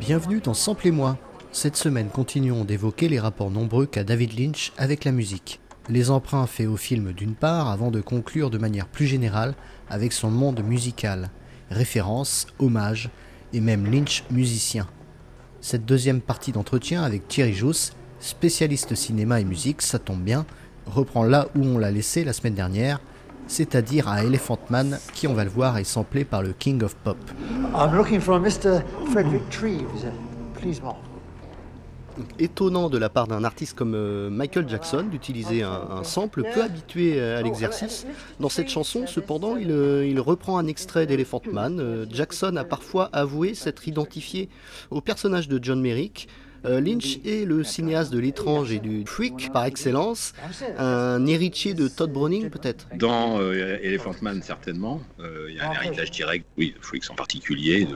Bienvenue 0.00 0.40
dans 0.40 0.54
Samplez-moi. 0.54 1.16
Cette 1.52 1.76
semaine, 1.76 2.08
continuons 2.08 2.64
d'évoquer 2.64 3.08
les 3.08 3.20
rapports 3.20 3.52
nombreux 3.52 3.86
qu'a 3.86 4.02
David 4.02 4.38
Lynch 4.38 4.72
avec 4.76 5.04
la 5.04 5.12
musique. 5.12 5.60
Les 5.88 6.10
emprunts 6.10 6.48
faits 6.48 6.66
au 6.66 6.76
film 6.76 7.12
d'une 7.12 7.34
part, 7.34 7.70
avant 7.70 7.92
de 7.92 8.00
conclure 8.00 8.50
de 8.50 8.58
manière 8.58 8.88
plus 8.88 9.06
générale 9.06 9.54
avec 9.88 10.12
son 10.12 10.30
monde 10.30 10.60
musical. 10.64 11.30
Références, 11.70 12.48
hommages 12.58 13.10
et 13.52 13.60
même 13.60 13.86
Lynch 13.86 14.24
musicien. 14.30 14.88
Cette 15.60 15.84
deuxième 15.84 16.20
partie 16.20 16.50
d'entretien 16.52 17.04
avec 17.04 17.28
Thierry 17.28 17.54
Jousse, 17.54 17.92
spécialiste 18.18 18.96
cinéma 18.96 19.40
et 19.40 19.44
musique, 19.44 19.82
ça 19.82 20.00
tombe 20.00 20.22
bien, 20.22 20.46
reprend 20.86 21.22
là 21.22 21.48
où 21.54 21.64
on 21.64 21.78
l'a 21.78 21.92
laissé 21.92 22.24
la 22.24 22.32
semaine 22.32 22.54
dernière, 22.54 23.00
c'est-à-dire 23.46 24.08
à 24.08 24.24
Elephant 24.24 24.58
Man, 24.70 24.98
qui 25.14 25.26
on 25.26 25.34
va 25.34 25.44
le 25.44 25.50
voir 25.50 25.78
est 25.78 25.84
samplé 25.84 26.24
par 26.24 26.42
le 26.42 26.52
King 26.52 26.82
of 26.82 26.94
Pop. 26.96 27.16
I'm 27.74 27.94
looking 27.94 28.20
for 28.20 28.40
Mr. 28.40 28.82
Frederick 29.10 29.48
Treves. 29.50 30.10
Please, 30.60 30.80
Mark. 30.82 30.96
Étonnant 32.38 32.88
de 32.88 32.96
la 32.96 33.10
part 33.10 33.26
d'un 33.26 33.44
artiste 33.44 33.76
comme 33.76 33.94
euh, 33.94 34.30
Michael 34.30 34.66
Jackson 34.68 35.04
d'utiliser 35.10 35.62
un, 35.62 35.82
un 35.90 36.02
sample 36.02 36.44
peu 36.54 36.62
habitué 36.62 37.20
euh, 37.20 37.38
à 37.38 37.42
l'exercice. 37.42 38.06
Dans 38.40 38.48
cette 38.48 38.70
chanson, 38.70 39.06
cependant, 39.06 39.56
il, 39.56 39.70
euh, 39.70 40.06
il 40.06 40.18
reprend 40.18 40.56
un 40.56 40.66
extrait 40.66 41.06
d'Elephant 41.06 41.42
Man. 41.52 42.06
Jackson 42.10 42.56
a 42.56 42.64
parfois 42.64 43.10
avoué 43.12 43.54
s'être 43.54 43.86
identifié 43.86 44.48
au 44.90 45.02
personnage 45.02 45.46
de 45.48 45.62
John 45.62 45.80
Merrick, 45.80 46.28
Lynch 46.68 47.18
est 47.24 47.44
le 47.46 47.64
cinéaste 47.64 48.12
de 48.12 48.18
l'étrange 48.18 48.72
et 48.72 48.78
du 48.78 49.04
freak 49.06 49.50
par 49.52 49.64
excellence, 49.64 50.32
un 50.78 51.24
héritier 51.26 51.74
de 51.74 51.88
Todd 51.88 52.12
Browning 52.12 52.50
peut-être. 52.50 52.88
Dans 52.96 53.40
euh, 53.40 53.78
Elephant 53.82 54.14
Man, 54.22 54.42
certainement, 54.42 55.00
euh, 55.20 55.46
il 55.48 55.56
y 55.56 55.60
a 55.60 55.70
un 55.70 55.72
héritage 55.82 56.10
direct, 56.10 56.46
oui, 56.58 56.74
de 56.76 56.84
Freaks 56.84 57.10
en 57.10 57.14
particulier, 57.14 57.86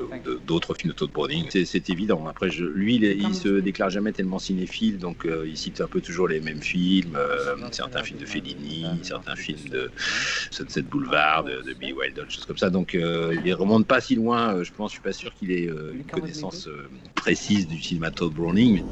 d'autres 0.47 0.75
films 0.75 0.93
de 0.93 0.97
Todd 0.99 1.11
Browning. 1.11 1.47
C'est- 1.51 1.81
évident. 1.91 2.25
Après, 2.29 2.49
lui, 2.51 2.97
il, 2.97 3.05
il 3.05 3.35
se 3.35 3.49
déclare 3.61 3.91
jamais 3.91 4.13
tellement 4.13 4.39
cinéphile, 4.39 4.99
donc 4.99 5.25
euh, 5.25 5.45
il 5.49 5.57
cite 5.57 5.81
un 5.81 5.87
peu 5.89 6.01
toujours 6.01 6.29
les 6.29 6.41
mêmes 6.41 6.61
films, 6.63 7.17
euh, 7.17 7.57
certains 7.73 8.03
films 8.03 8.21
de 8.21 8.27
Fellini, 8.27 8.85
certains 9.03 9.35
films 9.35 9.69
de 9.71 9.91
Sunset 10.51 10.83
Boulevard, 10.83 11.45
de, 11.45 11.63
de 11.63 11.73
Billy 11.73 11.93
Wilder, 11.95 12.23
choses 12.29 12.45
comme 12.45 12.59
ça. 12.59 12.71
Donc, 12.71 12.95
euh, 12.95 13.35
il 13.45 13.55
remonte 13.55 13.87
pas 13.87 14.01
si 14.01 14.15
loin. 14.15 14.55
euh, 14.55 14.63
je 14.65 14.73
pense, 14.73 14.91
je 14.91 14.95
suis 14.97 15.03
pas 15.03 15.13
sûr 15.13 15.35
qu'il 15.35 15.51
ait 15.51 15.69
euh, 15.69 15.93
une 15.95 16.05
connaissance 16.05 16.69
euh, 16.69 16.89
précise 17.15 17.67
du 17.67 17.81
cinéma 17.83 18.11
Todd 18.11 18.33
Browning. 18.35 18.60
You 18.61 18.85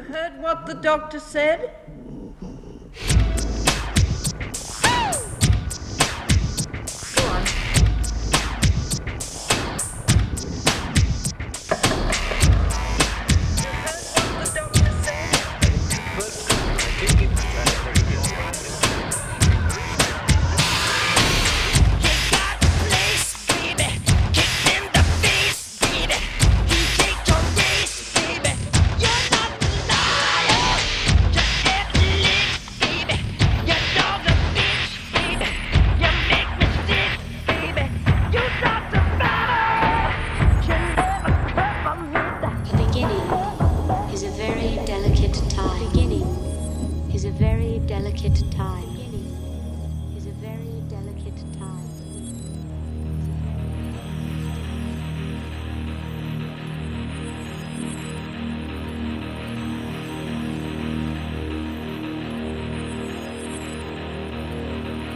heard 0.00 0.42
what 0.42 0.66
the 0.66 0.74
doctor 0.74 1.20
said? 1.20 1.70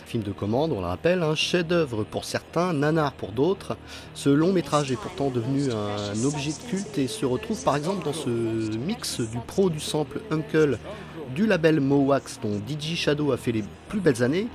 film 0.05 0.23
de 0.23 0.33
commande, 0.33 0.73
on 0.73 0.81
le 0.81 0.87
rappelle, 0.87 1.23
un 1.23 1.35
chef-d'œuvre 1.35 2.05
pour 2.05 2.27
certains, 2.27 2.75
nanar 2.75 3.13
pour 3.13 3.33
d'autres. 3.33 3.79
Ce 4.13 4.29
long 4.29 4.53
métrage 4.53 4.93
est 4.93 4.97
pourtant 4.97 5.31
devenu 5.31 5.71
un 5.73 6.25
objet 6.25 6.51
de 6.51 6.71
culte 6.71 6.99
et 6.99 7.07
se 7.07 7.25
retrouve 7.25 7.65
par 7.65 7.77
exemple 7.77 8.05
dans 8.05 8.13
ce 8.13 8.29
mix 8.29 9.21
du 9.21 9.39
pro 9.47 9.71
du 9.71 9.81
sample 9.81 10.21
Uncle 10.31 10.79
du 11.35 11.47
label 11.47 11.81
Mowax 11.81 12.41
dont 12.43 12.61
DJ 12.69 12.95
Shadow 12.95 13.33
a 13.33 13.39
fait 13.39 13.53
les 13.53 13.65
plus 13.89 14.01
belles 14.01 14.23
années. 14.23 14.49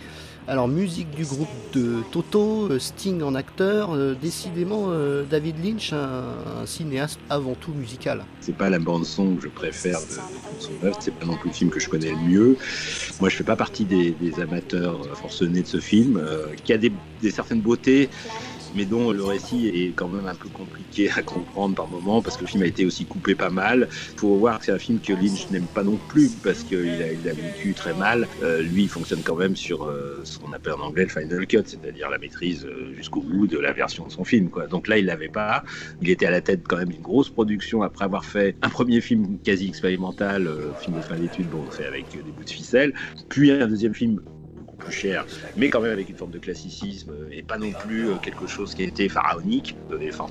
Alors 0.46 0.68
musique 0.68 1.10
du 1.12 1.24
groupe 1.24 1.48
de 1.74 2.04
Toto, 2.12 2.68
euh, 2.70 2.78
Sting 2.78 3.22
en 3.22 3.34
acteur, 3.34 3.92
euh, 3.94 4.14
décidément 4.14 4.88
euh, 4.90 5.24
David 5.24 5.64
Lynch, 5.64 5.94
un, 5.94 6.66
cinéaste 6.66 7.18
avant 7.30 7.54
tout 7.54 7.72
musical. 7.72 8.26
C'est 8.42 8.56
pas 8.56 8.70
la 8.70 8.80
bande 8.80 9.06
son 9.06 9.36
que 9.36 9.44
je 9.44 9.48
préfère 9.48 10.00
de, 10.02 10.60
son 10.60 10.72
œuvre, 10.86 10.98
c'est 11.00 11.14
pas 11.14 11.26
non 11.26 11.38
plus 11.38 11.50
le 11.50 11.56
film 11.56 11.70
que 11.70 11.80
je 11.80 11.88
connais 11.88 12.12
le 12.12 12.18
mieux. 12.18 12.58
Moi, 13.22 13.30
je 13.30 13.38
fais 13.38 13.44
pas 13.46 13.56
partie 13.56 13.86
des, 13.86 14.16
amateurs 14.42 15.00
forcenés 15.16 15.62
de 15.62 15.68
ce 15.68 15.80
film, 15.80 16.22
qui 16.64 16.74
a 16.74 16.78
des 16.78 16.92
certaines 17.32 17.62
beautés, 17.62 18.10
mais 18.76 18.86
dont 18.86 19.12
le 19.12 19.24
récit 19.24 19.68
est 19.68 19.94
quand 19.96 20.08
même 20.08 20.28
un 20.28 20.36
peu 20.36 20.50
compliqué 20.50 21.10
à 21.16 21.22
comprendre 21.22 21.76
par 21.76 21.88
moment, 21.88 22.22
parce 22.22 22.38
que 22.38 22.42
le 22.42 22.48
film 22.48 22.64
a 22.64 22.68
été 22.68 22.86
aussi 22.86 23.06
coupé 23.06 23.36
pas 23.36 23.50
mal. 23.50 23.88
Faut 24.18 24.36
voir 24.36 24.60
que 24.60 24.66
c'est 24.66 24.72
un 24.72 24.80
film 24.80 25.00
que 25.00 25.14
Lynch 25.14 25.50
n'aime 25.52 25.66
pas 25.66 25.84
non 25.84 25.98
plus, 26.08 26.30
parce 26.44 26.64
qu'il 26.64 26.78
a, 26.78 27.12
il 27.12 27.20
vécu 27.20 27.74
très 27.74 27.94
mal. 27.94 28.28
Euh, 28.44 28.62
lui, 28.62 28.84
il 28.84 28.90
fonctionne 28.90 29.22
quand 29.24 29.36
même 29.36 29.56
sur 29.56 29.84
euh, 29.84 30.22
ce 30.24 30.40
qu'on 30.40 30.54
appelle 30.54 30.74
en 30.74 30.82
anglais 30.82 31.04
le 31.04 31.10
final 31.10 31.46
cut, 31.48 31.64
c'est-à-dire 31.66 32.10
la 32.10 32.18
maîtrise 32.18 32.66
euh, 32.66 32.94
jusqu'au 32.96 33.22
bout 33.22 33.48
de 33.48 33.58
la 33.58 33.74
version 33.74 34.06
de 34.06 34.12
son 34.12 34.24
film. 34.24 34.50
Donc 34.70 34.88
là, 34.88 34.98
il 34.98 35.06
l'avait 35.06 35.30
pas. 35.30 35.64
Il 36.02 36.10
était 36.10 36.26
à 36.26 36.32
la 36.32 36.42
tête 36.42 36.62
quand 36.68 36.78
même 36.78 36.90
d'une 36.90 37.02
grosse 37.02 37.30
production 37.30 37.82
après 37.82 38.06
avoir 38.06 38.26
fait 38.26 38.56
un 38.62 38.70
premier 38.70 39.02
film 39.02 39.38
quasi 39.44 39.68
expérimental, 39.68 40.50
film 40.80 40.98
de 40.98 41.02
fin 41.02 41.16
d'études, 41.16 41.50
bon, 41.50 41.64
fait 41.72 41.86
avec 41.86 42.06
des 42.12 42.32
bouts 42.32 42.44
de 42.44 42.50
ficelle, 42.50 42.94
puis 43.30 43.52
un 43.52 43.68
deuxième 43.68 43.94
film 43.94 44.22
cher, 44.92 45.26
mais 45.58 45.70
quand 45.70 45.82
même 45.82 45.92
avec 45.92 46.10
une 46.10 46.16
forme 46.16 46.32
de 46.32 46.40
classicisme 46.40 47.12
euh, 47.12 47.30
et 47.32 47.44
pas 47.44 47.58
non 47.58 47.72
plus 47.72 48.10
euh, 48.10 48.16
quelque 48.16 48.48
chose 48.48 48.74
qui 48.76 48.84
a 48.84 48.86
été 48.86 49.10
pharaonique 49.10 49.76
de 49.90 49.98
Elephant 49.98 50.30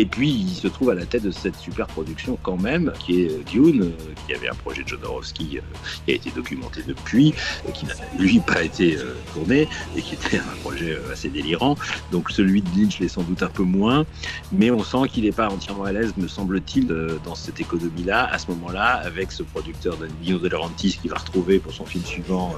Et 0.00 0.06
puis, 0.06 0.30
il 0.30 0.54
se 0.54 0.66
trouve 0.66 0.88
à 0.88 0.94
la 0.94 1.04
tête 1.04 1.24
de 1.24 1.30
cette 1.30 1.56
super 1.56 1.86
production 1.86 2.38
quand 2.42 2.56
même, 2.56 2.90
qui 2.98 3.20
est 3.20 3.32
euh, 3.32 3.42
Dune, 3.44 3.82
euh, 3.82 4.14
qui 4.26 4.34
avait 4.34 4.48
un 4.48 4.54
projet 4.54 4.82
de 4.82 4.88
Jodorowsky 4.88 5.58
euh, 5.58 5.78
qui 6.06 6.12
a 6.12 6.14
été 6.14 6.30
documenté 6.30 6.82
depuis, 6.86 7.34
qui 7.74 7.84
n'a 7.84 7.92
lui 8.18 8.40
pas 8.40 8.62
été 8.62 8.96
tourné, 9.34 9.68
et 9.94 10.00
qui 10.00 10.14
était 10.14 10.38
un 10.38 10.56
projet 10.62 10.98
assez 11.12 11.28
délirant. 11.28 11.76
Donc 12.12 12.30
celui 12.30 12.62
de 12.62 12.68
Lynch 12.74 12.98
l'est 12.98 13.08
sans 13.08 13.24
doute 13.24 13.42
un 13.42 13.50
peu 13.50 13.62
moins, 13.62 14.06
mais 14.52 14.70
on 14.70 14.82
sent 14.82 15.10
qu'il 15.12 15.24
n'est 15.24 15.32
pas 15.32 15.50
entièrement 15.50 15.84
à 15.84 15.92
l'aise, 15.92 16.14
me 16.16 16.28
semble-t-il, 16.28 16.86
dans 17.22 17.34
cette 17.34 17.60
économie-là, 17.60 18.24
à 18.24 18.38
ce 18.38 18.50
moment-là, 18.52 19.02
avec 19.04 19.32
ce 19.32 19.42
producteur 19.42 19.98
de 19.98 20.08
Dino 20.22 20.38
De 20.38 20.48
Laurentiis 20.48 20.98
qu'il 21.00 21.10
va 21.10 21.18
retrouver 21.18 21.58
pour 21.58 21.74
son 21.74 21.84
film 21.84 22.04
suivant, 22.06 22.54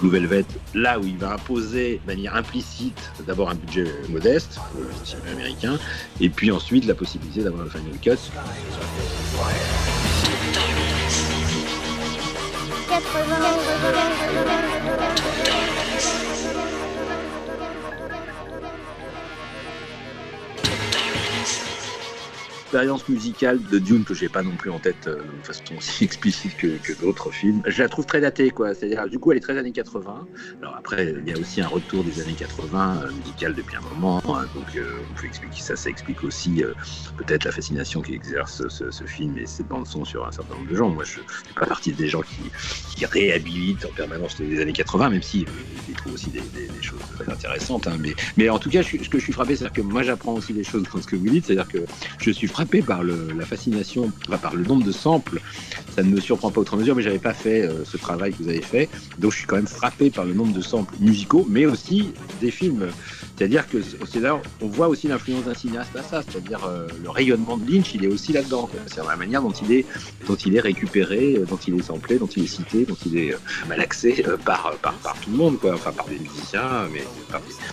Blue 0.00 0.10
Velvet, 0.10 0.44
là 0.72 1.00
où 1.00 1.04
il 1.04 1.18
va 1.18 1.32
imposer 1.32 2.00
de 2.06 2.12
manière 2.12 2.36
implicite 2.36 3.10
d'abord 3.26 3.50
un 3.50 3.56
budget 3.56 3.86
modeste, 4.08 4.60
pour 4.70 4.82
le 4.82 4.88
cinéma 5.04 5.30
américain, 5.32 5.78
et 6.20 6.28
puis 6.28 6.52
ensuite 6.52 6.75
la 6.84 6.94
possibilité 6.94 7.42
d'avoir 7.42 7.64
le 7.64 7.70
final 7.70 7.98
cut. 8.02 8.18
L'expérience 22.66 23.08
musicale 23.08 23.60
de 23.70 23.78
Dune, 23.78 24.02
que 24.02 24.12
j'ai 24.12 24.28
pas 24.28 24.42
non 24.42 24.56
plus 24.56 24.70
en 24.70 24.80
tête 24.80 25.06
euh, 25.06 25.18
de 25.18 25.46
façon 25.46 25.62
aussi 25.78 26.02
explicite 26.10 26.56
que, 26.56 26.66
que 26.82 27.00
d'autres 27.00 27.30
films, 27.30 27.62
je 27.64 27.80
la 27.80 27.88
trouve 27.88 28.06
très 28.06 28.20
datée, 28.20 28.50
quoi. 28.50 28.74
C'est-à-dire, 28.74 29.08
du 29.08 29.20
coup, 29.20 29.30
elle 29.30 29.38
est 29.38 29.40
très 29.40 29.56
années 29.56 29.70
80. 29.70 30.26
Alors 30.62 30.74
après, 30.76 31.14
il 31.24 31.30
y 31.30 31.32
a 31.32 31.38
aussi 31.38 31.60
un 31.60 31.68
retour 31.68 32.02
des 32.02 32.20
années 32.20 32.34
80 32.36 33.02
euh, 33.04 33.12
musical 33.12 33.54
depuis 33.54 33.76
un 33.76 33.80
moment, 33.94 34.20
hein. 34.34 34.46
donc 34.54 34.74
euh, 34.74 34.98
on 35.08 35.14
peut 35.14 35.26
expliquer 35.26 35.60
ça. 35.60 35.76
Ça 35.76 35.90
explique 35.90 36.24
aussi 36.24 36.64
euh, 36.64 36.74
peut-être 37.18 37.44
la 37.44 37.52
fascination 37.52 38.00
qu'exerce 38.00 38.66
ce, 38.68 38.90
ce, 38.90 39.04
film 39.04 39.38
et 39.38 39.46
cette 39.46 39.68
bande 39.68 39.86
son 39.86 40.04
sur 40.04 40.26
un 40.26 40.32
certain 40.32 40.54
nombre 40.54 40.68
de 40.68 40.74
gens. 40.74 40.88
Moi, 40.88 41.04
je 41.04 41.20
fais 41.20 41.54
pas 41.54 41.66
partie 41.66 41.92
des 41.92 42.08
gens 42.08 42.22
qui, 42.22 42.50
qui 42.96 43.06
réhabilitent 43.06 43.84
en 43.84 43.94
permanence 43.94 44.40
les 44.40 44.60
années 44.60 44.72
80, 44.72 45.10
même 45.10 45.22
si 45.22 45.46
ils 45.88 45.94
trouvent 45.94 46.14
aussi 46.14 46.30
des, 46.30 46.42
choses 46.80 46.98
intéressantes. 47.28 47.86
Hein. 47.86 47.96
Mais, 48.00 48.14
mais 48.36 48.48
en 48.48 48.58
tout 48.58 48.70
cas, 48.70 48.82
ce 48.82 48.96
que 48.96 49.18
je 49.18 49.24
suis 49.24 49.32
frappé, 49.32 49.54
c'est 49.54 49.72
que 49.72 49.82
moi, 49.82 50.02
j'apprends 50.02 50.34
aussi 50.34 50.52
des 50.52 50.64
choses 50.64 50.82
dans 50.92 51.00
ce 51.00 51.06
que 51.06 51.16
vous 51.16 51.28
dites, 51.28 51.46
c'est-à-dire 51.46 51.68
que 51.68 51.84
je 52.18 52.30
suis 52.30 52.48
frappé 52.56 52.80
par 52.80 53.04
la 53.04 53.44
fascination, 53.44 54.10
par 54.40 54.54
le 54.54 54.64
nombre 54.64 54.82
de 54.82 54.90
samples. 54.90 55.42
Ça 55.94 56.02
ne 56.02 56.08
me 56.08 56.18
surprend 56.18 56.50
pas 56.50 56.62
outre 56.62 56.78
mesure, 56.78 56.96
mais 56.96 57.02
j'avais 57.02 57.18
pas 57.18 57.34
fait 57.34 57.60
euh, 57.60 57.84
ce 57.84 57.98
travail 57.98 58.32
que 58.32 58.42
vous 58.42 58.48
avez 58.48 58.62
fait, 58.62 58.88
donc 59.18 59.32
je 59.32 59.36
suis 59.36 59.46
quand 59.46 59.56
même 59.56 59.66
frappé 59.66 60.08
par 60.08 60.24
le 60.24 60.32
nombre 60.32 60.54
de 60.54 60.62
samples 60.62 60.94
musicaux, 60.98 61.46
mais 61.50 61.66
aussi 61.66 62.12
des 62.40 62.50
films. 62.50 62.86
C'est-à-dire 63.36 63.68
que 63.68 63.78
on 64.62 64.66
voit 64.66 64.88
aussi 64.88 65.08
l'influence 65.08 65.44
d'un 65.44 65.54
cinéaste 65.54 65.94
à 65.94 66.02
ça, 66.02 66.22
c'est-à-dire 66.22 66.64
euh, 66.64 66.88
le 67.02 67.10
rayonnement 67.10 67.58
de 67.58 67.70
Lynch, 67.70 67.94
il 67.94 68.04
est 68.04 68.08
aussi 68.08 68.32
là-dedans. 68.32 68.70
C'est 68.86 69.04
la 69.04 69.16
manière 69.16 69.42
dont 69.42 69.50
il 69.50 69.72
est, 69.72 69.86
dont 70.26 70.36
il 70.36 70.56
est 70.56 70.60
récupéré, 70.60 71.40
dont 71.48 71.58
il 71.66 71.78
est 71.78 71.82
samplé, 71.82 72.18
dont 72.18 72.26
il 72.26 72.44
est 72.44 72.48
cité, 72.48 72.86
dont 72.86 72.96
il 73.04 73.18
est 73.18 73.34
euh, 73.34 73.38
malaxé 73.68 74.24
euh, 74.26 74.38
par, 74.38 74.74
par, 74.80 74.94
par 74.94 75.20
tout 75.20 75.30
le 75.30 75.36
monde. 75.36 75.58
Enfin, 75.64 75.92
par 75.92 76.06
des 76.06 76.18
musiciens, 76.18 76.88
mais 76.92 77.04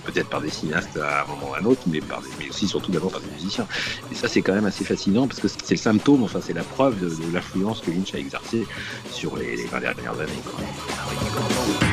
peut-être 0.06 0.30
par 0.30 0.42
des 0.42 0.50
cinéastes 0.50 0.98
à 0.98 1.24
un 1.24 1.28
moment 1.28 1.52
ou 1.52 1.54
à 1.54 1.60
un 1.60 1.66
autre, 1.66 1.82
mais, 1.88 2.02
aussi 2.50 2.68
surtout 2.68 2.92
d'abord 2.92 3.12
par 3.12 3.22
des 3.22 3.32
musiciens. 3.32 3.68
Et 4.12 4.16
ça, 4.16 4.28
c'est 4.28 4.42
quand 4.42 4.54
même 4.54 4.66
assez 4.66 4.84
fascinant 4.84 5.28
parce 5.28 5.40
que 5.40 5.48
c'est 5.48 5.72
le 5.72 5.78
symptôme, 5.78 6.24
enfin, 6.24 6.40
c'est 6.42 6.54
la 6.54 6.64
preuve 6.64 7.00
de, 7.00 7.10
l'influence 7.34 7.80
que 7.82 7.90
Lynch 7.90 8.14
a 8.14 8.18
exercée 8.18 8.68
sur 9.12 9.38
les, 9.38 9.56
les 9.56 9.66
20 9.66 9.80
dernières 9.80 10.20
années. 10.20 11.93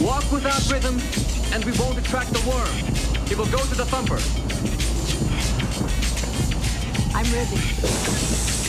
walk 0.00 0.30
without 0.32 0.66
rhythm, 0.70 0.98
and 1.52 1.64
we 1.64 1.72
won't 1.78 1.98
attract 1.98 2.32
the 2.32 2.40
worm. 2.48 3.30
It 3.30 3.36
will 3.36 3.46
go 3.46 3.58
to 3.58 3.74
the 3.74 3.84
thumper. 3.84 4.18
I'm 7.14 7.26
walk 7.32 8.59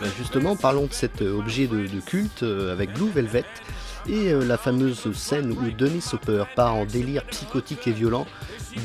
Ben 0.00 0.10
Justement, 0.18 0.56
parlons 0.56 0.86
de 0.86 0.92
cet 0.92 1.22
euh, 1.22 1.38
objet 1.38 1.66
de, 1.66 2.00
culte 2.00 2.42
euh, 2.42 2.72
avec 2.72 2.94
Blue 2.94 3.10
Velvet 3.10 3.44
et 4.08 4.32
euh, 4.32 4.44
la 4.44 4.56
fameuse 4.56 5.12
scène 5.12 5.52
où 5.52 5.70
Denis 5.70 6.04
Hopper 6.12 6.44
part 6.56 6.74
en 6.74 6.84
délire 6.84 7.24
psychotique 7.26 7.86
et 7.86 7.92
violent 7.92 8.26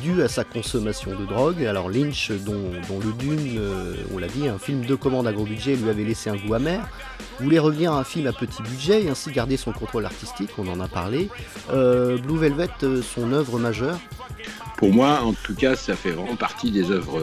dû 0.02 0.22
à 0.22 0.28
sa 0.28 0.44
consommation 0.44 1.12
de 1.12 1.26
drogue. 1.26 1.64
Alors 1.66 1.90
Lynch, 1.90 2.32
dont, 2.32 2.72
le 3.04 3.14
Dune, 3.14 3.58
euh, 3.58 3.96
on 4.14 4.18
l'a 4.18 4.28
dit, 4.28 4.48
un 4.48 4.58
film 4.58 4.86
de 4.86 4.96
commande 4.96 5.28
à 5.28 5.34
gros 5.34 5.46
budget 5.46 5.76
lui 5.76 5.90
avait 5.90 6.04
laissé 6.04 6.30
un 6.30 6.36
goût 6.36 6.54
amer, 6.54 6.88
voulait 7.40 7.60
revenir 7.60 7.94
à 7.94 8.00
un 8.00 8.04
film 8.04 8.28
à 8.28 8.34
petit 8.34 8.62
budget 8.64 9.04
et 9.04 9.10
ainsi 9.10 9.32
garder 9.32 9.58
son 9.58 9.72
contrôle 9.72 10.06
artistique, 10.06 10.50
on 10.58 10.68
en 10.68 10.80
a 10.80 10.88
parlé. 10.88 11.30
Euh, 11.72 12.18
Blue 12.18 12.38
Velvet, 12.38 12.70
euh, 12.84 13.02
son 13.02 13.32
œuvre 13.34 13.60
majeure, 13.60 14.00
Pour 14.78 14.94
moi, 14.94 15.22
en 15.24 15.34
tout 15.34 15.56
cas, 15.56 15.76
ça 15.76 15.96
fait 15.96 16.12
vraiment 16.12 16.36
partie 16.36 16.70
des 16.70 16.92
œuvres 16.92 17.22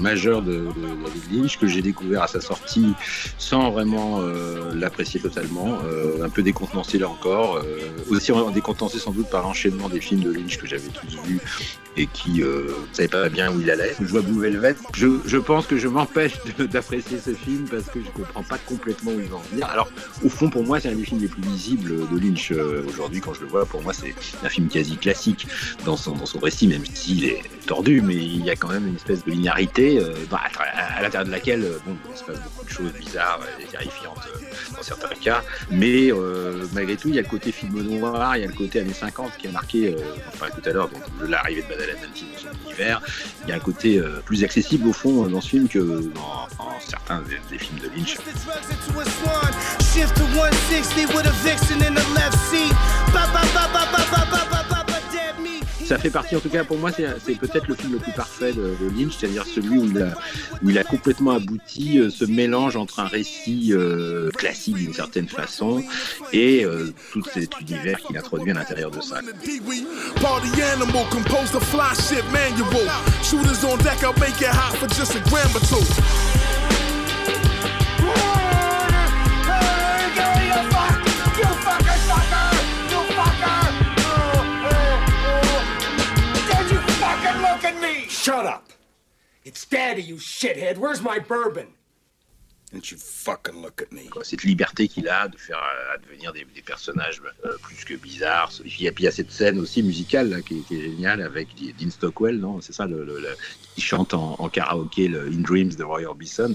majeures 0.00 0.42
de, 0.42 0.66
David 1.04 1.42
Lynch 1.42 1.58
que 1.58 1.66
j'ai 1.66 1.80
découvert 1.82 2.22
à 2.22 2.26
sa 2.28 2.40
sortie 2.40 2.92
sans 3.38 3.70
vraiment 3.70 4.20
l'apprécier 4.74 5.20
totalement, 5.20 5.78
un 6.22 6.28
peu 6.28 6.42
décontenancé 6.42 6.98
là 6.98 7.08
encore, 7.08 7.62
aussi 8.10 8.32
en- 8.32 8.50
décontenancé 8.50 8.98
sans 8.98 9.12
doute 9.12 9.30
par 9.30 9.42
l'enchaînement 9.42 9.88
des 9.88 10.00
films 10.00 10.22
de 10.22 10.32
Lynch 10.32 10.58
que 10.58 10.66
j'avais 10.66 10.88
tous 10.88 11.16
vus 11.24 11.40
et 11.98 12.06
qui 12.06 12.42
euh, 12.42 12.68
ne 12.90 12.94
savaient 12.94 13.08
pas 13.08 13.28
bien 13.28 13.52
où 13.52 13.60
il 13.60 13.70
allait. 13.70 13.94
Je 14.00 14.06
vois 14.06 14.22
Blue 14.22 14.40
Velvet, 14.40 14.76
je, 14.94 15.08
je 15.26 15.36
pense 15.36 15.66
que 15.66 15.76
je 15.76 15.88
m'empêche 15.88 16.34
d'apprécier 16.58 17.18
ce 17.18 17.34
film 17.34 17.68
parce 17.68 17.84
que 17.84 18.00
je 18.00 18.10
comprends 18.10 18.44
pas 18.44 18.58
complètement 18.58 19.10
où 19.10 19.20
il 19.20 19.28
va 19.28 19.36
en 19.36 19.42
venir. 19.50 19.66
Alors, 19.66 19.90
au 20.24 20.28
fond, 20.28 20.48
pour 20.48 20.64
moi, 20.64 20.78
c'est 20.80 20.88
un 20.88 20.94
des 20.94 21.04
films 21.04 21.20
les 21.20 21.28
plus 21.28 21.42
lisibles 21.42 22.08
de 22.08 22.18
Lynch 22.18 22.52
euh, 22.52 22.84
aujourd'hui. 22.88 23.20
Quand 23.20 23.34
je 23.34 23.40
le 23.40 23.48
vois, 23.48 23.66
pour 23.66 23.82
moi, 23.82 23.92
c'est 23.92 24.14
un 24.44 24.48
film 24.48 24.68
quasi 24.68 24.96
classique 24.96 25.46
dans 25.84 25.96
son, 25.96 26.14
récit, 26.40 26.68
même 26.68 26.84
s'il 26.94 27.24
est 27.24 27.42
tordu, 27.66 28.00
mais 28.00 28.14
il 28.14 28.44
y 28.44 28.50
a 28.50 28.56
quand 28.56 28.68
même 28.68 28.86
une 28.86 28.96
espèce 28.96 29.24
de 29.24 29.30
linéarité 29.30 29.98
euh, 29.98 30.14
à, 30.32 31.02
l'intérieur 31.02 31.26
de 31.26 31.32
laquelle 31.32 31.64
euh, 31.64 31.78
bon, 31.84 31.96
il 32.10 32.16
se 32.16 32.24
passe 32.24 32.40
beaucoup 32.42 32.64
de 32.64 32.70
choses 32.70 32.92
bizarres 32.92 33.40
et 33.60 33.64
terrifiantes 33.64 34.18
euh, 34.34 34.74
dans 34.76 34.82
certains 34.82 35.14
cas. 35.20 35.42
Mais 35.70 36.12
euh, 36.12 36.66
malgré 36.72 36.96
tout, 36.96 37.08
il 37.08 37.14
y 37.14 37.18
a 37.18 37.22
le 37.22 37.28
côté 37.28 37.52
film 37.52 37.80
noir, 37.82 38.36
il 38.36 38.40
y 38.40 38.44
a 38.44 38.46
le 38.46 38.52
côté 38.52 38.80
années 38.80 38.92
50 38.92 39.36
qui 39.38 39.48
a 39.48 39.52
marqué, 39.52 39.94
euh, 39.94 39.98
on 40.34 40.60
tout 40.60 40.68
à 40.68 40.72
l'heure, 40.72 40.88
donc 40.88 41.02
de 41.20 41.26
l'arrivée 41.26 41.64
Il 42.78 43.48
y 43.48 43.52
a 43.52 43.54
un 43.54 43.58
côté 43.58 43.98
euh, 43.98 44.20
plus 44.24 44.44
accessible 44.44 44.88
au 44.88 44.92
fond 44.92 45.26
dans 45.26 45.40
ce 45.40 45.48
film 45.48 45.68
que 45.68 45.78
dans, 46.14 46.48
certains 46.80 47.22
des 47.50 47.58
films 47.58 47.78
de 47.80 47.88
Lynch. 47.88 48.16
Ça 55.88 55.96
fait 55.96 56.10
partie, 56.10 56.36
en 56.36 56.40
tout 56.40 56.50
cas, 56.50 56.64
pour 56.64 56.76
moi, 56.76 56.90
c'est 56.92 57.38
peut-être 57.38 57.66
le 57.66 57.74
film 57.74 57.94
le 57.94 57.98
plus 57.98 58.12
parfait 58.12 58.52
de, 58.52 58.76
Lynch, 58.94 59.16
c'est-à-dire 59.18 59.46
celui 59.46 59.78
où 59.78 59.86
il, 59.86 60.02
a, 60.02 60.12
où 60.62 60.68
il 60.68 60.76
a 60.76 60.84
complètement 60.84 61.30
abouti 61.30 61.98
euh, 61.98 62.10
ce 62.10 62.26
mélange 62.26 62.76
entre 62.76 63.00
un 63.00 63.06
récit 63.06 63.70
euh, 63.72 64.28
classique 64.32 64.74
d'une 64.74 64.92
certaine 64.92 65.28
façon 65.28 65.82
et 66.30 66.62
euh, 66.66 66.92
tout 67.12 67.22
cet 67.32 67.58
univers 67.62 68.00
qu'il 68.00 68.18
introduit 68.18 68.50
à 68.50 68.54
l'intérieur 68.54 68.90
de 68.90 69.00
ça. 69.00 69.22
Shut 88.28 88.44
up. 88.44 88.74
It's 89.42 89.64
daddy, 89.64 90.02
you 90.02 90.16
shithead. 90.16 90.76
Where's 90.76 91.00
my 91.00 91.18
bourbon? 91.18 91.68
Cette 94.22 94.42
liberté 94.44 94.88
qu'il 94.88 95.08
a 95.08 95.28
de 95.28 95.36
faire 95.38 95.56
euh, 95.58 95.94
advenir 95.94 96.32
des, 96.32 96.44
des 96.54 96.62
personnages 96.62 97.22
euh, 97.46 97.56
plus 97.62 97.84
que 97.84 97.94
bizarres. 97.94 98.50
Et 98.60 98.68
puis 98.68 98.76
il 98.80 98.84
y 98.84 98.88
a- 98.88 98.92
puis 98.92 99.04
il 99.04 99.06
y 99.06 99.08
a 99.08 99.12
cette 99.12 99.30
scène 99.30 99.58
aussi 99.58 99.82
musicale 99.82 100.28
là, 100.28 100.42
qui, 100.42 100.58
est- 100.58 100.62
qui 100.64 100.74
est 100.76 100.82
géniale 100.82 101.22
avec 101.22 101.48
Dean 101.56 101.90
Stockwell, 101.90 102.38
non 102.38 102.60
C'est 102.60 102.72
ça, 102.74 102.86
le, 102.86 103.04
le- 103.04 103.20
le- 103.20 103.36
qui 103.74 103.80
chante 103.80 104.12
en, 104.12 104.36
en 104.38 104.48
karaoké 104.50 105.08
le 105.08 105.28
In 105.28 105.40
Dreams 105.40 105.70
de 105.74 105.82
Roy 105.82 106.02
Orbison. 106.04 106.54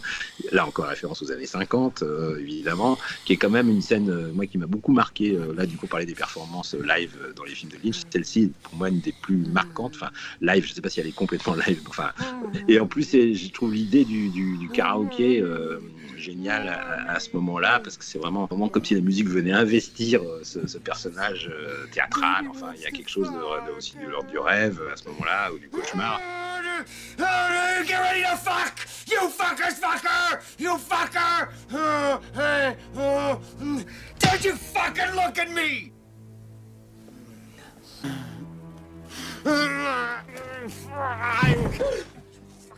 Là 0.52 0.68
encore 0.68 0.86
référence 0.86 1.22
aux 1.24 1.32
années 1.32 1.46
50, 1.48 2.04
euh, 2.04 2.38
évidemment, 2.40 2.98
qui 3.26 3.34
est 3.34 3.38
quand 3.38 3.50
même 3.50 3.70
une 3.70 3.82
scène, 3.82 4.10
euh, 4.10 4.32
moi, 4.34 4.46
qui 4.46 4.58
m'a 4.58 4.68
beaucoup 4.68 4.92
marqué. 4.92 5.32
euh, 5.36 5.54
là, 5.56 5.66
du 5.66 5.78
coup, 5.78 5.88
parler 5.88 6.06
des 6.06 6.16
performances 6.16 6.76
euh, 6.76 6.84
live 6.86 7.18
euh, 7.24 7.34
dans 7.34 7.44
les 7.44 7.56
films 7.56 7.72
de 7.72 7.78
Lynch, 7.84 8.02
celle-ci, 8.12 8.52
pour 8.64 8.76
moi, 8.76 8.90
une 8.90 9.00
des 9.00 9.14
plus 9.14 9.38
marquantes. 9.38 9.94
Enfin, 9.96 10.12
live, 10.42 10.66
je 10.68 10.74
sais 10.74 10.82
pas 10.82 10.90
si 10.90 11.00
elle 11.00 11.08
est 11.08 11.12
complètement 11.12 11.56
live. 11.68 11.82
Enfin, 11.88 12.12
et 12.68 12.80
en 12.80 12.88
plus, 12.88 13.10
je 13.12 13.52
trouve 13.52 13.74
l'idée 13.74 14.06
du, 14.06 14.30
du, 14.30 14.58
du 14.58 14.70
karaoké 14.70 15.42
géniale 16.24 16.68
à, 17.08 17.20
ce 17.20 17.30
moment-là, 17.34 17.80
parce 17.84 17.98
que 17.98 18.04
c'est 18.04 18.18
vraiment, 18.18 18.46
vraiment 18.46 18.70
comme 18.70 18.84
si 18.84 18.96
la 18.96 19.02
musique 19.02 19.28
venait 19.28 19.52
investir 19.52 20.22
euh, 20.24 20.42
ce, 20.44 20.78
personnage 20.78 21.50
euh, 21.52 21.86
théâtral. 21.92 22.48
Enfin, 22.50 22.72
il 22.76 22.82
y 22.82 22.86
a 22.86 22.92
quelque 22.92 23.10
chose 23.10 23.30
aussi 23.78 23.98
de 23.98 24.08
l'ordre 24.08 24.30
du 24.30 24.40
rêve 24.40 24.82
à 24.92 24.96
ce 24.96 25.08
moment-là, 25.10 25.52
ou 25.54 25.60
du 25.60 25.70
cauchemar. 25.70 26.20
Get 27.86 28.00
ready 28.00 28.24
to 28.24 28.38
fuck! 28.38 28.80
You 29.08 29.30
fuckers, 29.30 29.78
fucker! 29.80 30.42
You 30.58 30.78
fucker! 30.78 31.50
Don't 34.20 34.46
you 34.46 34.56
fucking 34.56 35.16
look 35.16 35.38
at 35.38 35.52
me! 35.52 35.92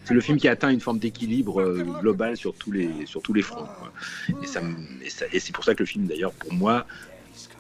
C'est 0.06 0.14
le 0.14 0.22
film 0.22 0.38
qui 0.38 0.48
atteint 0.48 0.70
une 0.70 0.80
forme 0.80 1.00
d'équilibre 1.00 1.62
euh, 1.62 1.84
global 2.00 2.38
sur 2.38 2.54
tous 2.54 2.72
les, 2.72 3.06
sur 3.06 3.22
tous 3.22 3.34
les 3.34 3.42
fronts. 3.42 3.68
Et, 4.30 5.40
c'est 5.40 5.52
pour 5.52 5.64
ça 5.64 5.74
que 5.74 5.80
le 5.80 5.88
film, 5.88 6.06
d'ailleurs, 6.06 6.32
pour 6.34 6.54
moi, 6.54 6.86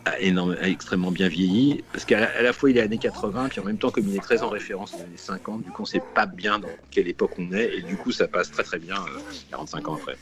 a, 0.06 0.20
extrêmement 0.68 1.12
bien 1.12 1.28
vieilli. 1.28 1.84
Parce 1.92 2.06
qu'à 2.06 2.42
la, 2.42 2.54
fois, 2.54 2.70
il 2.70 2.78
est 2.78 2.82
années 2.82 3.00
80, 3.00 3.50
puis 3.50 3.60
en 3.60 3.64
même 3.64 3.78
temps, 3.78 3.90
comme 3.90 4.08
il 4.08 4.16
est 4.16 4.20
très 4.20 4.44
en 4.44 4.50
référence 4.50 4.94
aux 4.94 5.02
années 5.02 5.18
50, 5.18 5.64
du 5.64 5.72
coup, 5.72 5.82
on 5.82 5.86
sait 5.86 6.04
pas 6.14 6.28
bien 6.28 6.60
dans 6.60 6.70
quelle 6.92 7.08
époque 7.08 7.32
on 7.40 7.52
est. 7.52 7.78
Et 7.78 7.82
du 7.82 7.98
coup, 7.98 8.12
ça 8.12 8.28
passe 8.28 8.52
très 8.52 8.64
très 8.64 8.80
bien 8.80 8.96
euh, 8.96 9.20
45 9.50 9.88
ans 9.88 9.96
après. 9.96 10.18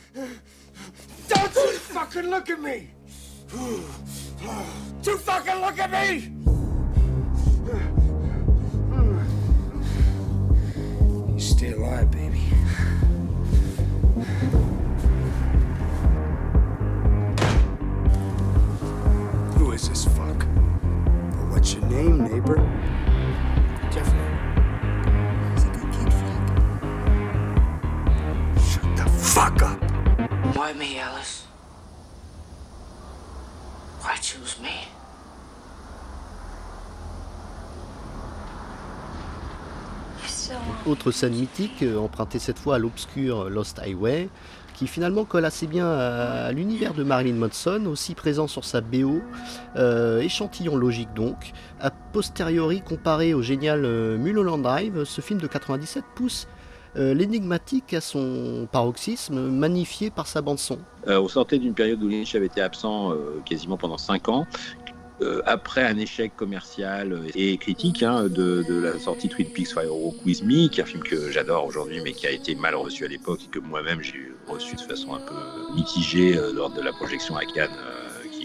Don't 1.30 1.40
you 1.56 1.72
fucking 1.80 2.30
look 2.30 2.50
at 2.50 2.58
me! 2.58 2.90
You 5.04 5.18
fucking 5.18 5.62
look 5.62 5.80
at 5.80 5.90
me! 5.90 6.43
What's 21.74 21.92
your 21.92 22.04
name, 22.04 22.24
neighbor? 22.24 22.58
Jeffrey. 23.92 24.20
He's 25.54 25.64
a 25.64 25.68
good 25.70 25.92
kid, 25.94 26.14
Frank. 26.14 26.42
Shut 28.60 28.88
the 28.98 29.06
fuck 29.10 29.62
up. 29.62 29.80
Why 30.56 30.74
me, 30.74 31.00
Alice? 31.00 31.46
Why 34.02 34.16
choose 34.18 34.60
me? 34.62 34.88
Autre 40.86 41.12
scène 41.12 41.34
mythique, 41.34 41.82
euh, 41.82 41.98
empruntée 41.98 42.38
cette 42.38 42.60
fois 42.60 42.76
à 42.76 42.78
l'obscur 42.78 43.50
Lost 43.50 43.80
Highway, 43.80 44.30
qui 44.74 44.88
finalement 44.88 45.26
colle 45.26 45.46
assez 45.46 45.68
bien 45.68 45.88
à, 45.88 46.52
l'univers 46.52 46.94
de 46.94 47.04
Marilyn 47.04 47.36
Manson, 47.36 47.86
aussi 47.86 48.16
présent 48.16 48.48
sur 48.48 48.66
sa 48.66 48.82
BO, 48.82 49.22
euh, 49.76 50.20
échantillon 50.20 50.76
logique 50.76 51.14
donc. 51.14 51.52
A 51.80 51.92
posteriori, 51.92 52.82
comparé 52.82 53.34
au 53.34 53.42
génial 53.42 53.86
euh, 53.86 54.18
Mulholland 54.18 54.62
Drive, 54.62 55.04
ce 55.04 55.22
film 55.22 55.40
de 55.40 55.48
97 55.48 56.04
pousse 56.16 56.48
euh, 56.96 57.14
l'énigmatique 57.14 57.94
à 57.94 58.02
son 58.02 58.68
paroxysme, 58.72 59.50
magnifié 59.50 60.10
par 60.12 60.28
sa 60.28 60.42
bande-son. 60.42 60.78
On 61.08 61.28
sortait 61.28 61.58
d'une 61.58 61.74
période 61.74 62.02
où 62.04 62.08
Lynch 62.08 62.36
avait 62.36 62.46
été 62.46 62.62
absent 62.62 63.14
quasiment 63.46 63.78
pendant 63.78 63.98
5 63.98 64.30
ans. 64.30 64.48
Euh, 65.24 65.42
après 65.46 65.84
un 65.86 65.98
échec 65.98 66.36
commercial 66.36 67.22
et 67.34 67.58
critique 67.58 68.04
hein, 68.04 68.28
de, 68.28 68.66
la 68.70 69.00
sortie 69.00 69.30
Twin 69.30 69.48
Peaks 69.48 69.74
Fire 69.74 69.96
Walk 69.96 70.26
With 70.26 70.44
Me, 70.44 70.68
qui 70.68 70.80
est 70.80 70.84
un 70.84 70.86
film 70.86 71.02
que 71.02 71.32
j'adore 71.32 71.66
aujourd'hui, 71.66 72.02
mais 72.04 72.12
qui 72.12 72.28
a 72.28 72.32
été 72.32 72.56
mal 72.56 72.76
reçu 72.76 73.06
à 73.06 73.08
l'époque 73.08 73.40
et 73.46 73.48
que 73.48 73.60
moi-même 73.60 74.02
j'ai 74.02 74.32
reçu 74.48 74.76
de 74.76 74.82
façon 74.82 75.14
un 75.16 75.20
peu 75.20 75.76
mitigée 75.76 76.38
euh, 76.38 76.52
lors 76.54 76.72
de 76.72 76.82
la 76.82 76.92
projection 76.92 77.38
à 77.38 77.46
Cannes, 77.46 77.72
euh, 77.78 78.03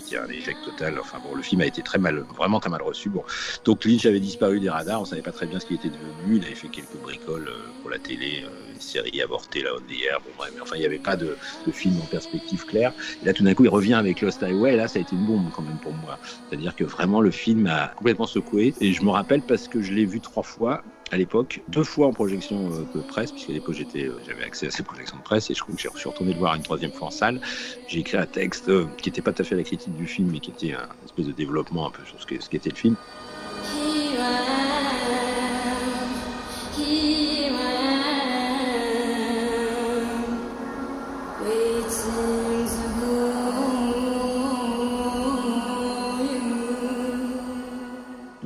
qui 0.08 0.14
était 0.14 0.24
un 0.24 0.28
échec 0.28 0.56
total. 0.64 0.98
Enfin 1.00 1.18
bon, 1.22 1.34
le 1.34 1.42
film 1.42 1.60
a 1.60 1.66
été 1.66 1.82
très 1.82 1.98
mal, 1.98 2.24
vraiment 2.36 2.60
très 2.60 2.70
mal 2.70 2.82
reçu. 2.82 3.08
Bon, 3.08 3.22
donc 3.64 3.84
Lynch 3.84 4.06
avait 4.06 4.20
disparu 4.20 4.60
des 4.60 4.70
radars, 4.70 5.00
on 5.00 5.04
savait 5.04 5.22
pas 5.22 5.32
très 5.32 5.46
bien 5.46 5.60
ce 5.60 5.66
qu'il 5.66 5.76
était 5.76 5.88
devenu. 5.88 6.38
Il 6.38 6.44
avait 6.44 6.54
fait 6.54 6.68
quelques 6.68 6.96
bricoles 7.02 7.48
euh, 7.48 7.70
pour 7.82 7.90
la 7.90 7.98
télé, 7.98 8.44
euh, 8.44 8.72
une 8.74 8.80
série 8.80 9.20
avortée 9.22 9.62
là, 9.62 9.70
on 9.76 9.80
the 9.80 10.02
Air. 10.02 10.20
Bon, 10.20 10.30
bref, 10.36 10.52
mais 10.54 10.60
enfin, 10.60 10.76
il 10.76 10.80
n'y 10.80 10.86
avait 10.86 10.98
pas 10.98 11.16
de, 11.16 11.36
film 11.72 12.00
en 12.00 12.06
perspective 12.06 12.64
claire. 12.64 12.92
Là, 13.24 13.32
tout 13.32 13.44
d'un 13.44 13.54
coup, 13.54 13.64
il 13.64 13.70
revient 13.70 13.94
avec 13.94 14.20
Lost 14.20 14.42
Highway. 14.42 14.74
Et 14.74 14.76
là, 14.76 14.88
ça 14.88 14.98
a 14.98 15.02
été 15.02 15.14
une 15.14 15.26
bombe 15.26 15.50
quand 15.54 15.62
même 15.62 15.78
pour 15.78 15.92
moi. 15.92 16.18
C'est-à-dire 16.48 16.74
que 16.74 16.84
vraiment, 16.84 17.20
le 17.20 17.30
film 17.30 17.66
a 17.66 17.88
complètement 17.88 18.26
secoué. 18.26 18.74
Et 18.80 18.92
je 18.92 19.02
me 19.02 19.10
rappelle 19.10 19.42
parce 19.42 19.68
que 19.68 19.82
je 19.82 19.92
l'ai 19.92 20.06
vu 20.06 20.20
trois 20.20 20.42
fois 20.42 20.82
à 21.10 21.16
l'époque, 21.16 21.60
deux 21.68 21.84
fois 21.84 22.08
en 22.08 22.12
projection 22.12 22.70
euh, 22.70 22.84
de 22.94 23.00
presse, 23.00 23.32
puisqu'à 23.32 23.52
l'époque 23.52 23.76
euh, 23.96 24.12
j'avais 24.26 24.44
accès 24.44 24.66
à 24.66 24.70
ces 24.70 24.82
projections 24.82 25.16
de 25.16 25.22
presse, 25.22 25.50
et 25.50 25.54
je 25.54 25.62
crois 25.62 25.74
que 25.74 25.80
je 25.80 25.88
suis 25.98 26.08
retourné 26.08 26.32
le 26.32 26.38
voir 26.38 26.54
une 26.54 26.62
troisième 26.62 26.92
fois 26.92 27.08
en 27.08 27.10
salle. 27.10 27.40
J'ai 27.86 28.00
écrit 28.00 28.18
un 28.18 28.26
texte 28.26 28.68
euh, 28.68 28.86
qui 28.98 29.08
n'était 29.08 29.22
pas 29.22 29.32
tout 29.32 29.42
à 29.42 29.44
fait 29.44 29.56
la 29.56 29.62
critique 29.62 29.96
du 29.96 30.06
film, 30.06 30.30
mais 30.32 30.40
qui 30.40 30.50
était 30.50 30.74
un 30.74 30.88
espèce 31.04 31.26
de 31.26 31.32
développement 31.32 31.88
un 31.88 31.90
peu 31.90 32.02
sur 32.04 32.20
ce 32.20 32.48
qu'était 32.48 32.70
le 32.70 32.76
film. 32.76 32.96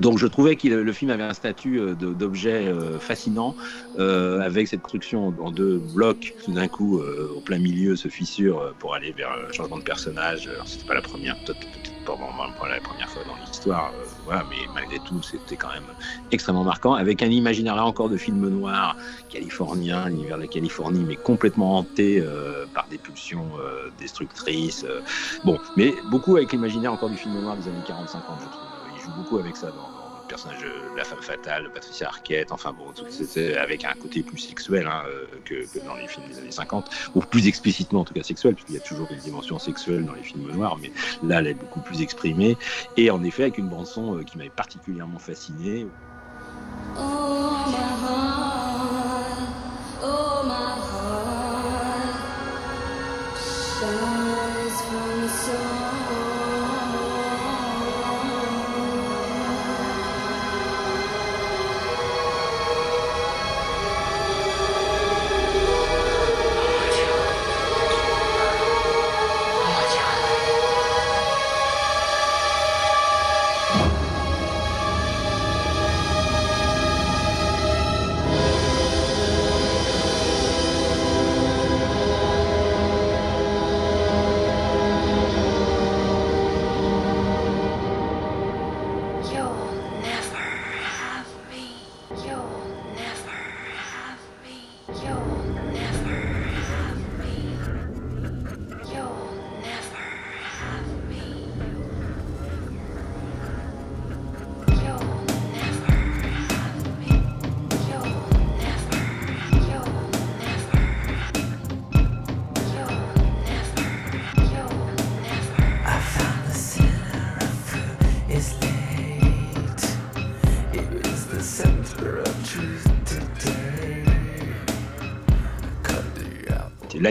Donc 0.02 0.18
je 0.18 0.26
trouvais 0.26 0.56
que 0.56 0.66
le 0.66 0.92
film 0.92 1.12
avait 1.12 1.22
un 1.22 1.32
statut 1.32 1.78
euh, 1.78 1.94
d'objet 1.94 2.66
euh, 2.66 2.98
fascinant, 2.98 3.54
euh, 4.00 4.40
avec 4.40 4.66
cette 4.66 4.82
construction 4.82 5.32
en 5.40 5.52
deux 5.52 5.78
blocs, 5.78 6.34
tout 6.44 6.50
d'un 6.50 6.66
coup, 6.66 7.00
au 7.36 7.40
plein 7.40 7.60
milieu, 7.60 7.94
se 7.94 8.08
fissure 8.08 8.74
pour 8.80 8.96
aller 8.96 9.12
vers 9.12 9.30
un 9.30 9.52
changement 9.52 9.78
de 9.78 9.84
personnage. 9.84 10.50
C'était 10.66 10.86
pas 10.86 10.94
la 10.94 11.02
première, 11.02 11.36
peut-être 11.44 11.60
pas 12.04 12.16
la 12.68 12.80
première 12.80 13.08
fois 13.08 13.22
dans 13.28 13.36
l'histoire, 13.46 13.92
voilà, 14.24 14.44
mais 14.50 14.56
malgré 14.74 14.98
tout, 15.06 15.22
c'était 15.22 15.54
quand 15.54 15.68
même 15.68 15.84
extrêmement 16.32 16.64
marquant, 16.64 16.94
avec 16.94 17.22
un 17.22 17.30
imaginaire 17.30 17.76
là 17.76 17.84
encore 17.84 18.08
de 18.08 18.16
film 18.16 18.48
noir 18.48 18.96
californien, 19.28 20.08
l'univers 20.08 20.36
de 20.36 20.42
la 20.42 20.48
Californie, 20.48 21.04
mais 21.06 21.14
complètement 21.14 21.78
hanté 21.78 22.24
par 22.74 22.88
des 22.90 22.98
pulsions 22.98 23.46
destructrices. 24.00 24.84
Bon, 25.44 25.58
mais 25.76 25.94
beaucoup 26.10 26.36
avec 26.36 26.50
l'imaginaire 26.50 26.92
encore 26.92 27.10
du 27.10 27.16
film 27.16 27.40
noir 27.40 27.56
des 27.56 27.68
années 27.68 27.84
40-50, 27.86 28.14
je 28.40 28.48
trouve. 28.48 28.72
Il 28.96 29.02
joue 29.02 29.16
beaucoup 29.16 29.38
avec 29.38 29.56
ça 29.56 29.68
dans, 29.68 29.91
personnage 30.32 30.60
de 30.62 30.96
la 30.96 31.04
femme 31.04 31.20
fatale, 31.20 31.70
Patricia 31.74 32.08
Arquette, 32.08 32.52
enfin 32.52 32.72
bon, 32.72 32.86
c'était 33.10 33.54
avec 33.58 33.84
un 33.84 33.92
côté 33.92 34.22
plus 34.22 34.38
sexuel 34.38 34.86
hein, 34.86 35.02
que, 35.44 35.66
dans 35.86 35.94
les 35.94 36.08
films 36.08 36.26
des 36.26 36.38
années 36.38 36.50
50, 36.50 36.88
ou 37.14 37.20
plus 37.20 37.46
explicitement 37.48 38.00
en 38.00 38.04
tout 38.04 38.14
cas 38.14 38.22
sexuel, 38.22 38.54
puisqu'il 38.54 38.76
y 38.76 38.78
a 38.78 38.80
toujours 38.80 39.08
une 39.10 39.18
dimension 39.18 39.58
sexuelle 39.58 40.06
dans 40.06 40.14
les 40.14 40.22
films 40.22 40.50
noirs, 40.50 40.78
mais 40.80 40.90
là 41.22 41.40
elle 41.40 41.48
est 41.48 41.54
beaucoup 41.54 41.80
plus 41.80 42.00
exprimée, 42.00 42.56
et 42.96 43.10
en 43.10 43.22
effet 43.24 43.42
avec 43.42 43.58
une 43.58 43.68
bande-son 43.68 44.16
euh, 44.16 44.22
qui 44.22 44.38
m'avait 44.38 44.48
particulièrement 44.48 45.18
fasciné, 45.18 45.86
Oh 46.96 48.31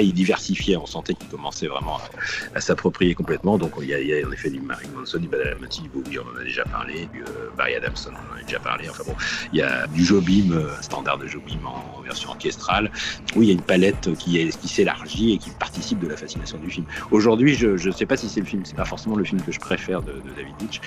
il 0.02 0.14
diversifiait, 0.14 0.78
on 0.78 0.86
sentait 0.86 1.14
qu'il 1.14 1.28
commençait 1.30 1.68
vraiment 1.68 2.00
à, 2.56 2.62
s'approprier 2.62 3.14
complètement. 3.16 3.58
Donc 3.58 3.74
il 3.82 3.88
y, 3.88 3.94
a, 3.94 4.28
en 4.28 4.32
effet 4.32 4.50
du 4.50 4.60
Marilyn 4.60 4.92
Manson, 4.96 5.20
du 5.20 5.28
Badalamenti, 5.28 5.82
du 5.82 5.90
Bowie, 5.90 6.20
on 6.20 6.36
en 6.36 6.40
a 6.40 6.44
déjà 6.44 6.64
parlé, 6.64 7.08
du 7.14 7.22
euh, 7.24 7.50
Barry 7.58 7.76
Adamson, 7.76 8.12
on 8.12 8.36
en 8.36 8.40
a 8.40 8.44
déjà 8.44 8.60
parlé. 8.60 8.90
Enfin 8.90 9.04
bon, 9.06 9.16
il 9.54 9.60
y 9.60 9.62
a 9.62 9.88
du 9.88 10.04
Jobim, 10.04 10.52
euh, 10.52 10.70
standard 10.82 11.18
de 11.18 11.28
Jobim 11.28 11.60
en, 11.66 12.02
version 12.02 12.30
orchestrale. 12.32 12.92
Oui, 13.36 13.46
il 13.46 13.48
y 13.50 13.52
a 13.52 13.54
une 13.54 13.62
palette 13.62 14.14
qui, 14.18 14.52
s'élargit 14.68 15.34
et 15.34 15.38
qui 15.38 15.52
participe 15.52 16.00
de 16.00 16.08
la 16.08 16.18
fascination 16.18 16.58
du 16.58 16.70
film. 16.70 16.86
Aujourd'hui, 17.12 17.56
je 17.56 17.70
ne 17.70 17.92
sais 17.92 18.06
pas 18.06 18.18
si 18.18 18.28
c'est 18.28 18.40
le 18.40 18.46
film, 18.46 18.64
c'est 18.66 18.76
pas 18.76 18.86
forcément 18.86 19.16
le 19.16 19.24
film 19.24 19.42
que 19.42 19.52
je 19.52 19.60
préfère 19.60 20.02
de, 20.02 20.14
David 20.36 20.56
Lynch, 20.60 20.82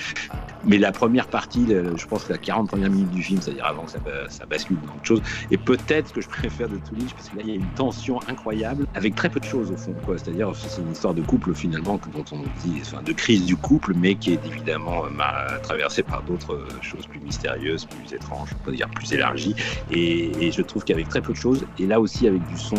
mais 0.65 0.77
la 0.77 0.93
première 0.93 1.29
partie, 1.29 1.67
je 1.69 2.07
pense 2.07 2.29
la 2.29 2.37
40 2.37 2.69
premières 2.69 2.91
minutes 2.91 3.11
du 3.11 3.23
film, 3.23 3.41
c'est-à-dire 3.41 3.65
avant 3.65 3.85
que 3.85 3.93
ça, 4.29 4.47
bascule 4.47 4.77
dans 4.87 4.93
autre 4.93 5.05
chose, 5.05 5.23
et 5.51 5.57
peut-être 5.57 6.13
que 6.13 6.21
je 6.21 6.29
préfère 6.29 6.69
de 6.69 6.77
tout 6.77 6.95
parce 7.13 7.29
que 7.29 7.37
là 7.37 7.43
il 7.45 7.49
y 7.49 7.53
a 7.53 7.57
une 7.57 7.75
tension 7.75 8.21
incroyable 8.29 8.87
avec 8.95 9.04
très 9.11 9.29
peu 9.29 9.41
de 9.41 9.45
choses 9.45 9.71
au 9.71 9.77
fond. 9.77 9.95
C'est-à-dire 10.17 10.53
c'est 10.55 10.81
une 10.81 10.93
histoire 10.93 11.15
de 11.15 11.23
couple 11.23 11.55
finalement 11.55 12.01
dont 12.13 12.25
on 12.33 12.43
dit, 12.65 12.81
enfin, 12.83 13.03
de 13.03 13.13
crise 13.13 13.45
du 13.45 13.57
couple, 13.57 13.93
mais 13.95 14.15
qui 14.15 14.33
est 14.33 14.47
évidemment 14.47 15.05
euh, 15.07 15.59
traversée 15.63 16.03
par 16.03 16.23
d'autres 16.23 16.67
choses 16.81 17.07
plus 17.07 17.21
mystérieuses, 17.21 17.87
plus 17.87 18.15
étranges, 18.15 18.51
on 18.55 18.65
peut 18.65 18.73
dire 18.73 18.89
plus 18.89 19.13
élargies, 19.13 19.55
et 19.91 20.51
je 20.51 20.63
trouve 20.63 20.85
qu'avec 20.85 21.09
très 21.09 21.21
peu 21.21 21.33
de 21.33 21.39
choses, 21.39 21.65
et 21.79 21.87
là 21.87 22.01
aussi 22.01 22.27
avec 22.27 22.47
du 22.47 22.57
son. 22.57 22.77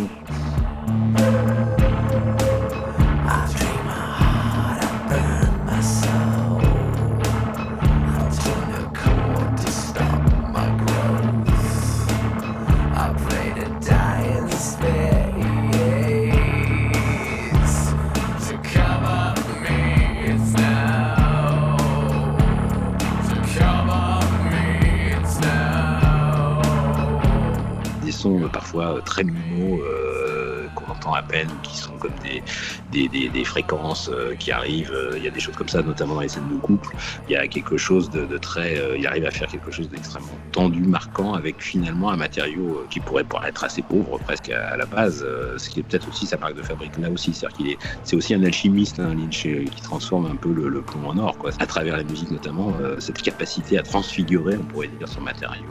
Très 29.15 29.23
euh, 29.23 30.67
qu'on 30.75 30.91
entend 30.91 31.13
à 31.13 31.21
peine, 31.21 31.49
qui 31.63 31.77
sont 31.77 31.93
comme 31.93 32.15
des, 32.21 32.43
des, 32.91 33.43
fréquences 33.43 34.09
euh, 34.11 34.35
qui 34.35 34.51
arrivent. 34.51 34.95
Il 35.15 35.23
y 35.23 35.27
a 35.27 35.31
des 35.31 35.39
choses 35.39 35.55
comme 35.55 35.69
ça, 35.69 35.81
notamment 35.81 36.15
dans 36.15 36.21
les 36.21 36.29
scènes 36.29 36.49
de 36.49 36.57
couple. 36.57 36.95
Il 37.27 37.33
y 37.33 37.35
a 37.35 37.47
quelque 37.47 37.77
chose 37.77 38.09
de, 38.09 38.37
très. 38.37 38.77
Euh, 38.79 38.97
il 38.97 39.05
arrive 39.05 39.25
à 39.25 39.31
faire 39.31 39.47
quelque 39.47 39.71
chose 39.71 39.89
d'extrêmement 39.89 40.27
tendu, 40.51 40.81
marquant, 40.81 41.33
avec 41.33 41.61
finalement 41.61 42.09
un 42.11 42.17
matériau 42.17 42.85
qui 42.89 42.99
pourrait 42.99 43.23
paraître 43.23 43.63
assez 43.63 43.81
pauvre 43.81 44.19
presque 44.19 44.49
à, 44.49 44.77
la 44.77 44.85
base, 44.85 45.25
ce 45.57 45.69
qui 45.69 45.79
est 45.79 45.83
peut-être 45.83 46.07
aussi 46.09 46.25
sa 46.25 46.37
marque 46.37 46.55
de 46.55 46.63
fabrique 46.63 46.97
là 46.97 47.09
aussi. 47.09 47.33
C'est-à-dire 47.33 47.57
qu'il 47.57 47.69
est, 47.69 47.77
c'est 48.03 48.15
aussi 48.15 48.33
un 48.33 48.43
alchimiste, 48.43 48.99
hein, 48.99 49.13
Lynch, 49.13 49.43
qui 49.43 49.81
transforme 49.81 50.25
un 50.25 50.35
peu 50.35 50.53
le, 50.53 50.81
plomb 50.81 51.09
en 51.09 51.17
or, 51.17 51.37
quoi. 51.37 51.51
À 51.59 51.65
travers 51.65 51.97
la 51.97 52.03
musique 52.03 52.31
notamment, 52.31 52.73
cette 52.99 53.21
capacité 53.21 53.77
à 53.77 53.83
transfigurer, 53.83 54.57
on 54.57 54.63
pourrait 54.63 54.87
dire, 54.87 55.07
son 55.07 55.21
matériau 55.21 55.65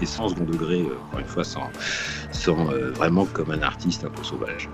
et 0.00 0.06
sans 0.06 0.28
second 0.28 0.44
degré, 0.44 0.80
euh, 0.80 0.96
encore 1.06 1.20
une 1.20 1.26
fois, 1.26 1.44
sans, 1.44 1.70
sans 2.32 2.70
euh, 2.70 2.90
vraiment 2.90 3.26
comme 3.26 3.50
un 3.50 3.62
artiste 3.62 4.04
un 4.04 4.10
peu 4.10 4.22
sauvage. 4.22 4.68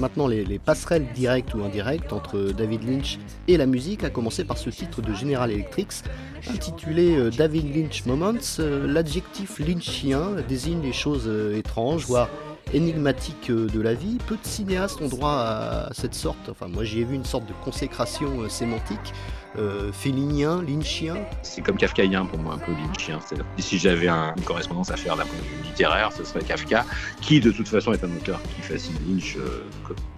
Maintenant 0.00 0.26
les, 0.26 0.44
les, 0.44 0.58
passerelles 0.58 1.06
directes 1.14 1.54
ou 1.54 1.62
indirectes 1.62 2.12
entre 2.12 2.52
David 2.52 2.84
Lynch 2.84 3.18
et 3.48 3.56
la 3.56 3.66
musique, 3.66 4.02
à 4.02 4.10
commencer 4.10 4.44
par 4.44 4.58
ce 4.58 4.70
titre 4.70 5.02
de 5.02 5.12
General 5.12 5.50
Electric 5.50 5.88
intitulé 6.48 7.16
euh, 7.16 7.30
David 7.30 7.74
Lynch 7.74 8.06
Moments. 8.06 8.32
Euh, 8.58 8.86
L'adjectif 8.86 9.58
lynchien 9.58 10.36
désigne 10.48 10.82
les 10.82 10.92
choses 10.92 11.24
euh, 11.26 11.56
étranges, 11.56 12.06
voire 12.06 12.28
énigmatiques 12.72 13.50
de 13.50 13.80
la 13.80 13.94
vie. 13.94 14.18
Peu 14.26 14.36
de 14.36 14.46
cinéastes 14.46 15.00
ont 15.02 15.08
droit 15.08 15.32
à 15.32 15.88
cette 15.92 16.14
sorte, 16.14 16.48
enfin 16.48 16.68
moi 16.68 16.84
j'y 16.84 17.00
ai 17.00 17.04
vu 17.04 17.16
une 17.16 17.24
sorte 17.24 17.46
de 17.46 17.52
consécration 17.64 18.48
sémantique. 18.48 19.12
Euh, 19.58 19.90
félinien, 19.92 20.62
lynchien 20.62 21.16
C'est 21.42 21.60
comme 21.60 21.76
kafkaïen 21.76 22.24
pour 22.24 22.38
moi, 22.38 22.54
un 22.54 22.58
peu 22.58 22.70
lynchien. 22.72 23.18
Si 23.58 23.78
j'avais 23.78 24.06
un, 24.06 24.32
une 24.36 24.44
correspondance 24.44 24.90
à 24.92 24.96
faire 24.96 25.16
d'un 25.16 25.24
point 25.24 25.38
de 25.38 25.42
vue 25.42 25.64
littéraire, 25.64 26.12
ce 26.12 26.22
serait 26.22 26.44
Kafka, 26.44 26.86
qui 27.20 27.40
de 27.40 27.50
toute 27.50 27.66
façon 27.66 27.92
est 27.92 28.04
un 28.04 28.16
auteur 28.16 28.40
qui 28.54 28.62
fascine 28.62 28.94
Lynch, 29.08 29.36
euh, 29.36 29.64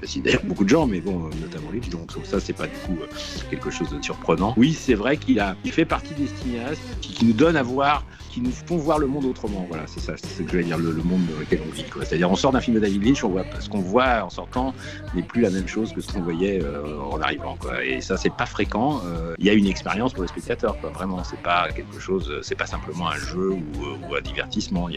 fascine 0.01 0.23
d'ailleurs 0.23 0.45
beaucoup 0.45 0.65
de 0.65 0.69
gens, 0.69 0.87
mais 0.87 1.01
bon, 1.01 1.31
notamment 1.41 1.71
Lynch, 1.73 1.89
donc 1.89 2.11
ça 2.25 2.41
c'est 2.41 2.53
pas 2.53 2.67
du 2.67 2.77
coup 2.85 2.99
euh, 3.01 3.07
quelque 3.49 3.71
chose 3.71 3.89
de 3.89 4.03
surprenant. 4.03 4.53
Oui, 4.59 4.75
c'est 4.75 4.95
vrai 4.95 5.17
qu'il 5.17 5.41
a, 5.41 5.57
il 5.65 5.73
fait 5.73 5.87
partie 5.87 6.15
des 6.15 6.27
cinéastes 6.27 6.83
qui, 7.01 7.25
nous 7.25 7.33
donnent 7.33 7.57
à 7.57 7.63
voir, 7.63 8.05
qui 8.31 8.41
nous 8.41 8.51
font 8.51 8.77
voir 8.77 8.99
le 8.99 9.07
monde 9.07 9.25
autrement. 9.25 9.65
Voilà, 9.69 9.85
c'est 9.87 10.01
ça, 10.01 10.15
c'est 10.17 10.27
ce 10.27 10.43
que 10.43 10.53
je 10.53 10.57
vais 10.59 10.65
dire, 10.65 10.77
le, 10.77 10.93
monde 10.93 11.23
dans 11.33 11.39
lequel 11.39 11.61
on 11.67 11.73
vit. 11.73 11.85
C'est-à-dire, 12.03 12.31
on 12.31 12.37
sort 12.37 12.53
d'un 12.53 12.61
film 12.61 12.75
de 12.75 12.81
David 12.81 13.05
Lynch, 13.05 13.25
on 13.25 13.29
voit 13.29 13.45
ce 13.61 13.69
qu'on 13.69 13.81
voit 13.81 14.25
en 14.25 14.31
sortant 14.31 14.75
n'est 15.15 15.23
plus 15.23 15.41
la 15.41 15.51
même 15.51 15.69
chose 15.69 15.93
que 15.93 16.01
ce 16.01 16.13
qu'on 16.13 16.23
voyait 16.23 16.61
euh, 16.63 17.01
en 17.01 17.21
arrivant. 17.21 17.57
Et 17.85 18.01
ça, 18.01 18.17
c'est 18.17 18.35
pas 18.35 18.47
fréquent. 18.47 19.01
Il 19.39 19.47
y 19.47 19.51
a 19.51 19.53
une 19.53 19.67
expérience 19.67 20.13
pour 20.13 20.23
le 20.23 20.29
spectateur, 20.29 20.79
quoi. 20.81 20.91
Vraiment, 20.91 21.23
c'est 21.25 21.41
pas 21.41 21.69
quelque 21.73 21.99
chose, 21.99 22.41
c'est 22.43 22.55
pas 22.55 22.67
simplement 22.67 23.09
un 23.09 23.17
jeu 23.17 23.51
ou, 23.51 23.63
ou 24.09 24.15
un 24.15 24.21
divertissement. 24.21 24.89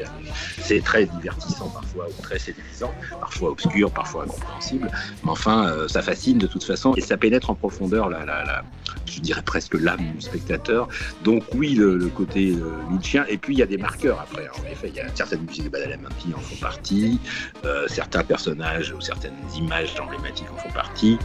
C'est 0.60 0.84
très 0.84 1.06
divertissant 1.06 1.70
parfois, 1.70 2.08
ou 2.08 2.22
très 2.22 2.40
séduisant, 2.40 2.94
parfois 3.20 3.52
obscur, 3.52 3.92
parfois 3.92 4.24
incompréhensible. 4.24 4.90
Mais 5.24 5.32
enfin, 5.32 5.68
euh, 5.68 5.88
ça 5.88 6.02
fascine 6.02 6.38
de 6.38 6.48
toute 6.48 6.64
façon 6.64 6.94
et 6.96 7.02
ça 7.02 7.18
pénètre 7.18 7.50
en 7.50 7.56
profondeur 7.56 8.10
la, 8.10 8.64
je 9.06 9.20
dirais 9.20 9.42
presque 9.44 9.74
l'âme 9.76 10.14
du 10.16 10.22
spectateur. 10.22 10.88
Donc 11.24 11.44
oui, 11.54 11.76
le, 11.76 11.98
le 11.98 12.08
côté 12.08 12.52
euh. 12.52 13.26
Et 13.30 13.38
puis 13.38 13.54
il 13.56 13.60
y 13.60 13.64
a 13.64 13.66
des 13.66 13.78
marqueurs 13.78 14.20
après. 14.20 14.48
En 14.50 14.72
effet, 14.72 14.90
il 14.90 14.96
y 14.96 15.00
a 15.00 15.08
certaines 15.14 15.42
musiques 15.42 15.66
de 15.66 15.70
Badalamenti 15.70 16.34
en 16.36 16.40
font 16.40 16.56
partie, 16.56 17.20
euh, 17.66 17.88
certains 17.88 18.24
personnages 18.24 18.94
ou 18.96 19.02
certaines 19.02 19.38
images 19.56 19.94
emblématiques 20.00 20.52
en 20.52 20.58
font 20.58 20.72
partie. 20.72 21.18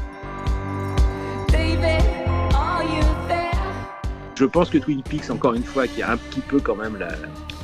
Je 4.40 4.46
pense 4.46 4.70
que 4.70 4.78
Twin 4.78 5.02
Peaks, 5.02 5.30
encore 5.30 5.52
une 5.52 5.62
fois, 5.62 5.86
qui 5.86 6.02
a 6.02 6.12
un 6.12 6.16
petit 6.16 6.40
peu 6.40 6.60
quand 6.60 6.74
même 6.74 6.96
la, 6.96 7.08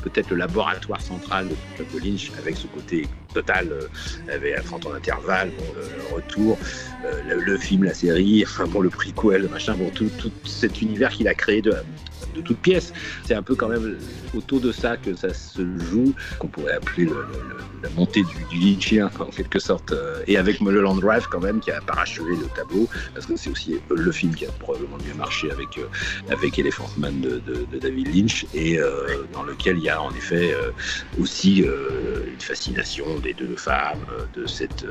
peut-être 0.01 0.29
le 0.29 0.37
laboratoire 0.37 1.01
central 1.01 1.47
de, 1.49 1.83
de 1.83 2.05
Lynch, 2.05 2.31
avec 2.39 2.57
ce 2.57 2.67
côté 2.67 3.07
total, 3.33 3.69
euh, 3.71 4.33
avec 4.33 4.57
à 4.57 4.61
30 4.61 4.85
ans 4.87 4.89
d'intervalle, 4.91 5.51
le, 5.75 6.15
retour, 6.15 6.57
euh, 7.05 7.21
le, 7.29 7.41
le, 7.41 7.57
film, 7.57 7.83
la 7.83 7.93
série, 7.93 8.43
enfin 8.45 8.65
bon, 8.65 8.81
le 8.81 8.89
prequel, 8.89 9.43
le 9.43 9.49
machin, 9.49 9.75
bon, 9.75 9.89
tout, 9.89 10.09
cet 10.45 10.81
univers 10.81 11.09
qu'il 11.09 11.27
a 11.27 11.33
créé 11.33 11.61
de, 11.61 11.73
de 12.35 12.41
toutes 12.41 12.59
pièces. 12.59 12.93
C'est 13.25 13.35
un 13.35 13.43
peu 13.43 13.55
quand 13.55 13.67
même 13.67 13.97
autour 14.35 14.59
de 14.59 14.71
ça 14.71 14.97
que 14.97 15.15
ça 15.15 15.33
se 15.33 15.61
joue, 15.91 16.13
qu'on 16.39 16.47
pourrait 16.47 16.73
appeler 16.73 17.05
le, 17.05 17.11
le, 17.13 17.83
la 17.83 17.89
montée 17.91 18.23
du, 18.23 18.57
du 18.57 18.59
Lynchien 18.59 19.09
en 19.19 19.25
quelque 19.25 19.59
sorte, 19.59 19.91
euh, 19.91 20.23
et 20.27 20.37
avec 20.37 20.61
Mulholland 20.61 20.99
Drive 20.99 21.27
quand 21.29 21.41
même 21.41 21.59
qui 21.59 21.71
a 21.71 21.81
parachevé 21.81 22.31
le 22.35 22.47
tableau, 22.55 22.87
parce 23.13 23.25
que 23.25 23.35
c'est 23.35 23.49
aussi 23.49 23.75
le 23.89 24.11
film 24.11 24.33
qui 24.33 24.45
a 24.45 24.51
probablement 24.51 24.97
mieux 25.05 25.13
marché 25.15 25.51
avec, 25.51 25.77
euh, 25.77 25.87
avec 26.31 26.57
Elephant 26.57 26.89
Man 26.97 27.19
de, 27.21 27.39
David 27.79 28.15
Lynch, 28.15 28.45
et 28.53 28.79
dans 29.33 29.43
lequel 29.43 29.77
il 29.77 29.86
a 29.89 30.01
en 30.01 30.11
effet 30.11 30.53
euh, 30.53 30.71
aussi 31.19 31.63
euh, 31.63 32.25
une 32.31 32.39
fascination 32.39 33.19
des 33.19 33.33
deux 33.33 33.55
femmes, 33.55 34.05
de 34.33 34.45
cet 34.45 34.85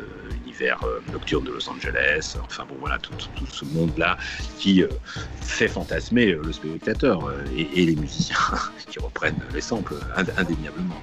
univers 0.44 0.80
nocturne 1.12 1.44
de 1.44 1.52
Los 1.52 1.68
Angeles, 1.68 2.36
enfin 2.42 2.64
bon 2.68 2.76
voilà, 2.80 2.98
tout, 2.98 3.12
ce 3.50 3.64
monde-là 3.64 4.16
qui 4.58 4.82
fait 5.40 5.68
fantasmer 5.68 6.26
le 6.32 6.52
spectateur 6.52 7.30
et, 7.56 7.86
les 7.86 7.96
musiciens 7.96 8.36
qui 8.90 8.98
reprennent 8.98 9.40
les 9.54 9.60
samples 9.60 9.96
indéniablement. 10.36 11.00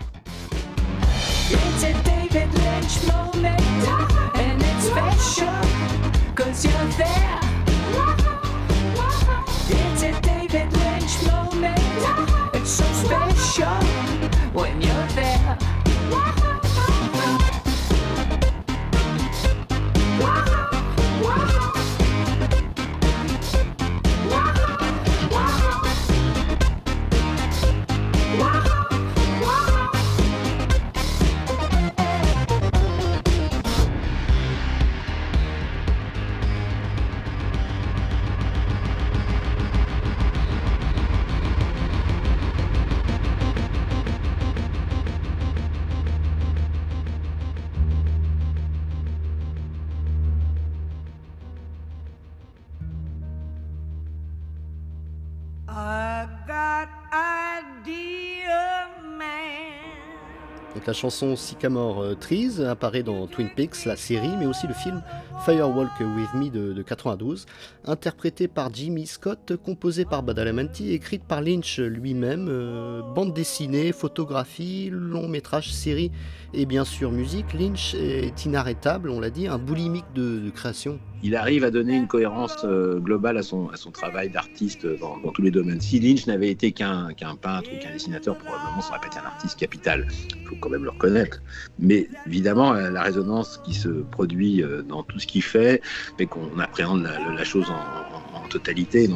La 60.93 60.99
chanson 60.99 61.36
Sycamore 61.36 62.03
euh, 62.03 62.13
Trees 62.13 62.63
apparaît 62.63 63.01
dans 63.01 63.25
Twin 63.25 63.49
Peaks, 63.56 63.86
la 63.86 63.95
série, 63.95 64.29
mais 64.38 64.45
aussi 64.45 64.67
le 64.67 64.75
film 64.75 65.01
Firewalk 65.43 65.89
With 65.99 66.34
Me 66.36 66.49
de, 66.51 66.71
de 66.71 66.82
92, 66.84 67.47
interprété 67.86 68.47
par 68.47 68.71
Jimmy 68.71 69.08
Scott, 69.08 69.53
composé 69.65 70.06
par 70.06 70.23
Badalamenti, 70.23 70.93
écrite 70.93 71.23
par 71.23 71.41
Lynch 71.41 71.79
lui-même, 71.79 72.47
euh, 72.47 73.01
bande 73.01 73.34
dessinée, 73.34 73.91
photographie, 73.91 74.89
long 74.91 75.27
métrage, 75.27 75.73
série 75.73 76.12
et 76.53 76.65
bien 76.65 76.86
sûr 76.86 77.12
musique. 77.12 77.53
Lynch 77.53 77.95
est 77.95 78.45
inarrêtable, 78.45 79.10
on 79.10 79.19
l'a 79.19 79.29
dit, 79.32 79.47
un 79.47 79.58
boulimique 79.58 80.06
de, 80.13 80.49
création. 80.51 80.99
il 81.23 81.36
arrive 81.36 81.63
à 81.63 81.71
donner 81.71 81.95
une 81.95 82.08
cohérence 82.08 82.58
euh, 82.63 82.99
globale 82.99 83.38
à 83.38 83.43
son, 83.43 83.69
travail 83.91 84.29
d'artiste 84.29 84.86
dans, 84.86 85.17
tous 85.34 85.41
les 85.41 85.51
domaines. 85.51 85.82
Si 85.82 85.99
Lynch 85.99 86.27
n'avait 86.27 86.49
été 86.49 86.71
qu'un 86.71 87.13
qu'un 87.13 87.36
peintre 87.36 87.69
ou 87.73 87.79
qu'un 87.82 87.91
dessinateur, 87.91 88.38
probablement 88.38 88.82
ça 88.82 88.91
aurait 88.91 88.99
pas 89.01 89.08
été 89.08 89.17
un 89.17 89.25
artiste 89.25 89.60
capital. 89.60 90.08
Il 90.39 90.47
faut 90.47 90.56
quand 90.60 90.69
même 90.69 90.83
le 90.84 90.91
reconnaître. 90.91 91.41
Mais 91.80 92.08
évidemment, 92.28 92.74
euh, 92.74 92.89
la 92.89 93.02
résonance 93.02 93.60
qui 93.65 93.74
se 93.74 93.89
produit 93.89 94.62
euh, 94.62 94.82
dans 94.84 95.04
tout 95.04 95.19
ce 95.19 95.28
qu'il 95.28 95.43
fait 95.43 95.82
fait 96.17 96.26
qu'on 96.26 96.60
appréhende 96.60 97.04
la, 97.04 97.43
chose 97.43 97.69
en 97.69 98.12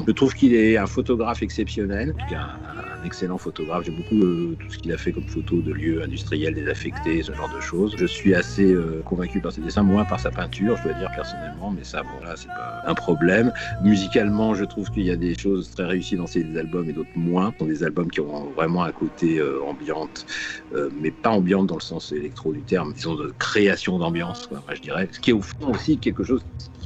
je 0.08 0.12
trouve 0.12 0.34
qu'il 0.34 0.54
est 0.54 0.78
un 0.78 0.88
photographe 0.88 1.42
exceptionnel, 1.42 2.16
un, 2.32 3.06
excellent 3.06 3.38
photographe. 3.38 3.86
J'aime 3.86 3.96
beaucoup 3.96 4.22
euh, 4.22 4.56
tout 4.60 4.70
ce 4.70 4.78
qu'il 4.78 4.92
a 4.92 4.98
fait 4.98 5.12
comme 5.12 5.28
photo 5.28 5.62
de 5.62 5.72
lieux 5.72 6.02
industriels 6.04 6.54
désaffectés, 6.54 7.24
ce 7.24 7.34
genre 7.34 7.54
de 7.54 7.60
choses. 7.60 7.96
Je 7.98 8.06
suis 8.06 8.34
assez 8.36 8.66
euh, 8.66 9.02
convaincu 9.06 9.40
par 9.40 9.52
ses 9.52 9.62
dessins, 9.62 9.84
moins 9.84 10.06
par 10.06 10.20
sa 10.20 10.32
peinture, 10.32 10.78
je 10.78 10.84
dois 10.84 10.94
dire 10.94 11.10
personnellement, 11.16 11.72
mais 11.72 11.84
ça, 11.84 12.04
bon, 12.04 12.26
là, 12.26 12.34
c'est 12.36 12.48
pas 12.48 12.82
un 12.86 12.94
problème. 12.94 13.52
Musicalement, 13.84 14.56
je 14.56 14.66
trouve 14.66 14.90
qu'il 14.90 15.04
y 15.04 15.12
a 15.12 15.16
des 15.16 15.38
choses 15.38 15.72
très 15.72 15.86
réussies 15.86 16.16
dans 16.16 16.28
ses 16.28 16.58
albums 16.58 16.90
et 16.90 16.94
d'autres 16.94 17.10
moins. 17.16 17.52
Ce 17.54 17.60
sont 17.60 17.70
des 17.70 17.84
albums 17.84 18.10
qui 18.10 18.20
ont 18.20 18.50
vraiment 18.52 18.84
un 18.84 18.92
côté 18.92 19.38
euh, 19.38 19.62
ambiante, 19.64 20.26
euh, 20.74 20.90
mais 21.00 21.12
pas 21.12 21.30
ambiante 21.30 21.68
dans 21.68 21.76
le 21.76 21.82
sens 21.82 22.12
électro 22.12 22.54
du 22.54 22.64
terme, 22.64 22.94
disons 22.94 23.16
de 23.16 23.34
création 23.38 24.00
d'ambiance, 24.00 24.50
je 24.74 24.82
dirais. 24.82 25.08
Ce 25.12 25.20
qui 25.20 25.32
est 25.32 25.34
au 25.34 25.42
fond 25.42 25.72
aussi 25.74 25.98
quelque 25.98 26.24
chose 26.24 26.42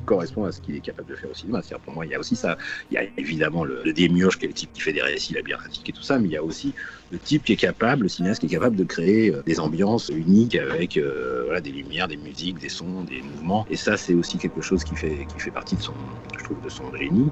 correspond 0.05 0.45
à 0.45 0.51
ce 0.51 0.61
qu'il 0.61 0.75
est 0.75 0.81
capable 0.81 1.09
de 1.09 1.15
faire 1.15 1.29
au 1.29 1.33
cinéma. 1.33 1.61
C'est-à-dire, 1.61 1.83
pour 1.83 1.93
moi, 1.93 2.05
il 2.05 2.11
y 2.11 2.15
a 2.15 2.19
aussi 2.19 2.35
ça. 2.35 2.57
Il 2.89 2.95
y 2.95 2.97
a 2.97 3.03
évidemment 3.17 3.63
le, 3.63 3.81
le 3.83 3.93
démiurge, 3.93 4.37
qui 4.37 4.45
est 4.45 4.47
le 4.49 4.53
type 4.53 4.71
qui 4.73 4.81
fait 4.81 4.93
des 4.93 5.01
récits 5.01 5.33
labyrinthiques 5.33 5.89
et 5.89 5.93
tout 5.93 6.03
ça, 6.03 6.19
mais 6.19 6.27
il 6.27 6.31
y 6.31 6.37
a 6.37 6.43
aussi 6.43 6.73
le 7.11 7.19
type 7.19 7.43
qui 7.43 7.53
est 7.53 7.57
capable, 7.57 8.03
le 8.03 8.09
cinéaste 8.09 8.39
qui 8.39 8.47
est 8.47 8.49
capable 8.49 8.75
de 8.75 8.83
créer 8.83 9.31
euh, 9.31 9.43
des 9.45 9.59
ambiances 9.59 10.09
uniques 10.09 10.55
avec 10.55 10.97
euh, 10.97 11.59
des 11.59 11.71
lumières, 11.71 12.07
des 12.07 12.17
musiques, 12.17 12.59
des 12.59 12.69
sons, 12.69 13.03
des 13.03 13.21
mouvements. 13.21 13.65
Et 13.69 13.77
ça, 13.77 13.97
c'est 13.97 14.13
aussi 14.13 14.37
quelque 14.37 14.61
chose 14.61 14.83
qui 14.83 14.95
fait, 14.95 15.25
qui 15.27 15.39
fait 15.39 15.51
partie 15.51 15.75
de 15.75 15.81
son, 15.81 15.93
je 16.37 16.43
trouve, 16.43 16.61
de 16.61 16.69
son 16.69 16.93
génie. 16.95 17.29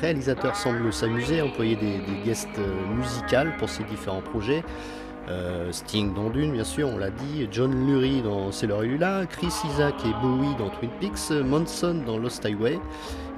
Réalisateur 0.00 0.56
semble 0.56 0.92
s'amuser 0.92 1.40
à 1.40 1.44
employer 1.44 1.76
des, 1.76 2.00
guests 2.24 2.48
euh, 2.58 2.94
musicales 2.96 3.56
pour 3.58 3.68
ses 3.68 3.84
différents 3.84 4.22
projets. 4.22 4.62
Euh, 5.28 5.70
Sting 5.72 6.14
dans 6.14 6.30
Dune, 6.30 6.52
bien 6.52 6.64
sûr, 6.64 6.88
on 6.88 6.96
l'a 6.96 7.10
dit, 7.10 7.46
John 7.50 7.86
Lurie 7.86 8.22
dans 8.22 8.50
Sailor 8.50 8.82
Lula, 8.82 9.26
Chris 9.28 9.52
Isaac 9.72 9.94
et 10.06 10.22
Bowie 10.22 10.54
dans 10.58 10.70
Twin 10.70 10.90
Peaks, 11.00 11.30
Monson 11.44 12.02
dans 12.06 12.18
Lost 12.18 12.46
Highway, 12.46 12.78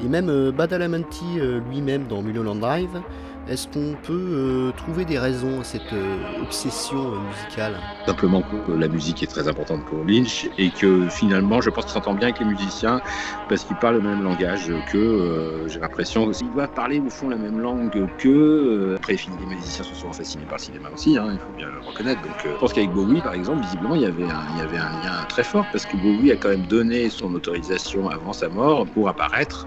et 0.03 0.09
même 0.09 0.29
euh, 0.29 0.53
Badalamenti 0.53 1.40
euh, 1.40 1.61
lui-même 1.68 2.07
dans 2.07 2.23
Mulholland 2.23 2.61
Drive. 2.61 3.01
Est-ce 3.50 3.66
qu'on 3.66 3.96
peut 4.04 4.12
euh, 4.12 4.70
trouver 4.76 5.04
des 5.04 5.18
raisons 5.18 5.60
à 5.60 5.64
cette 5.64 5.92
euh, 5.92 6.40
obsession 6.40 7.14
euh, 7.14 7.18
musicale? 7.18 7.74
Simplement 8.06 8.42
que 8.42 8.70
la 8.70 8.86
musique 8.86 9.24
est 9.24 9.26
très 9.26 9.48
importante 9.48 9.84
pour 9.86 10.04
Lynch 10.04 10.48
et 10.56 10.70
que 10.70 11.08
finalement, 11.08 11.60
je 11.60 11.68
pense 11.68 11.86
qu'il 11.86 11.94
s'entend 11.94 12.14
bien 12.14 12.28
avec 12.28 12.38
les 12.38 12.46
musiciens 12.46 13.00
parce 13.48 13.64
qu'ils 13.64 13.74
parlent 13.78 13.96
le 13.96 14.02
même 14.02 14.22
langage 14.22 14.70
que 14.92 15.64
j'ai 15.66 15.80
l'impression 15.80 16.30
qu'ils 16.30 16.52
doivent 16.52 16.72
parler 16.74 17.00
au 17.00 17.10
fond 17.10 17.28
la 17.28 17.34
même 17.34 17.58
langue 17.58 17.90
que. 18.18 18.94
après, 18.94 19.16
les 19.40 19.46
musiciens 19.46 19.82
sont 19.82 19.94
souvent 19.94 20.12
fascinés 20.12 20.44
par 20.44 20.58
le 20.58 20.62
cinéma 20.62 20.88
aussi, 20.94 21.18
hein, 21.18 21.30
il 21.32 21.38
faut 21.40 21.52
bien 21.56 21.66
le 21.66 21.80
reconnaître. 21.80 22.22
Donc, 22.22 22.32
je 22.44 22.56
pense 22.60 22.72
qu'avec 22.72 22.92
Bowie, 22.92 23.20
par 23.20 23.34
exemple, 23.34 23.62
visiblement, 23.62 23.96
il 23.96 24.02
y 24.02 24.06
avait 24.06 24.22
un, 24.22 25.02
lien 25.02 25.24
très 25.28 25.42
fort 25.42 25.66
parce 25.72 25.86
que 25.86 25.96
Bowie 25.96 26.30
a 26.30 26.36
quand 26.36 26.50
même 26.50 26.66
donné 26.66 27.10
son 27.10 27.34
autorisation 27.34 28.10
avant 28.10 28.32
sa 28.32 28.48
mort 28.48 28.86
pour 28.86 29.08
apparaître 29.08 29.66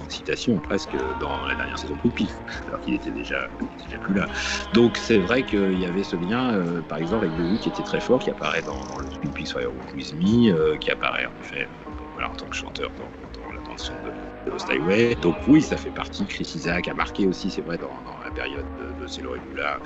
en 0.00 0.08
citation 0.08 0.58
presque 0.58 0.96
dans 1.20 1.46
la 1.46 1.54
dernière 1.54 1.78
saison 1.78 1.96
de 2.02 2.10
Peaks, 2.10 2.30
alors 2.68 2.80
qu'il 2.80 2.94
était 2.94 3.10
déjà, 3.10 3.48
plus 4.00 4.14
là. 4.14 4.26
Donc 4.74 4.96
c'est 4.96 5.18
vrai 5.18 5.42
qu'il 5.42 5.78
y 5.78 5.84
avait 5.84 6.02
ce 6.02 6.16
lien, 6.16 6.54
euh, 6.54 6.80
par 6.82 6.98
exemple, 6.98 7.26
avec 7.26 7.36
Bowie 7.36 7.58
qui 7.58 7.68
était 7.68 7.82
très 7.82 8.00
fort, 8.00 8.20
qui 8.20 8.30
apparaît 8.30 8.62
dans, 8.62 8.84
dans 8.84 8.98
le 8.98 9.06
Twin 9.08 9.32
Peaks 9.32 9.48
Firewalk 9.48 9.94
With 9.94 10.14
Me, 10.14 10.52
euh, 10.52 10.76
qui 10.78 10.90
apparaît 10.90 11.26
en 11.26 11.40
effet 11.40 11.68
voilà, 12.14 12.30
en 12.30 12.34
tant 12.34 12.46
que 12.46 12.56
chanteur 12.56 12.90
dans, 12.98 13.52
la 13.52 13.60
bande-son 13.60 13.94
de, 14.04 14.10
de 14.46 14.50
Lost 14.50 14.70
Highway. 14.70 15.14
Donc 15.16 15.36
oui, 15.46 15.62
ça 15.62 15.76
fait 15.76 15.90
partie. 15.90 16.24
Chris 16.26 16.50
Isaac 16.54 16.88
a 16.88 16.94
marqué 16.94 17.26
aussi, 17.26 17.50
c'est 17.50 17.62
vrai, 17.62 17.78
dans, 17.78 18.00
dans 18.04 18.21
période 18.34 18.64
de, 18.78 19.02
de 19.02 19.06
Sailor 19.06 19.34
Lula. 19.50 19.78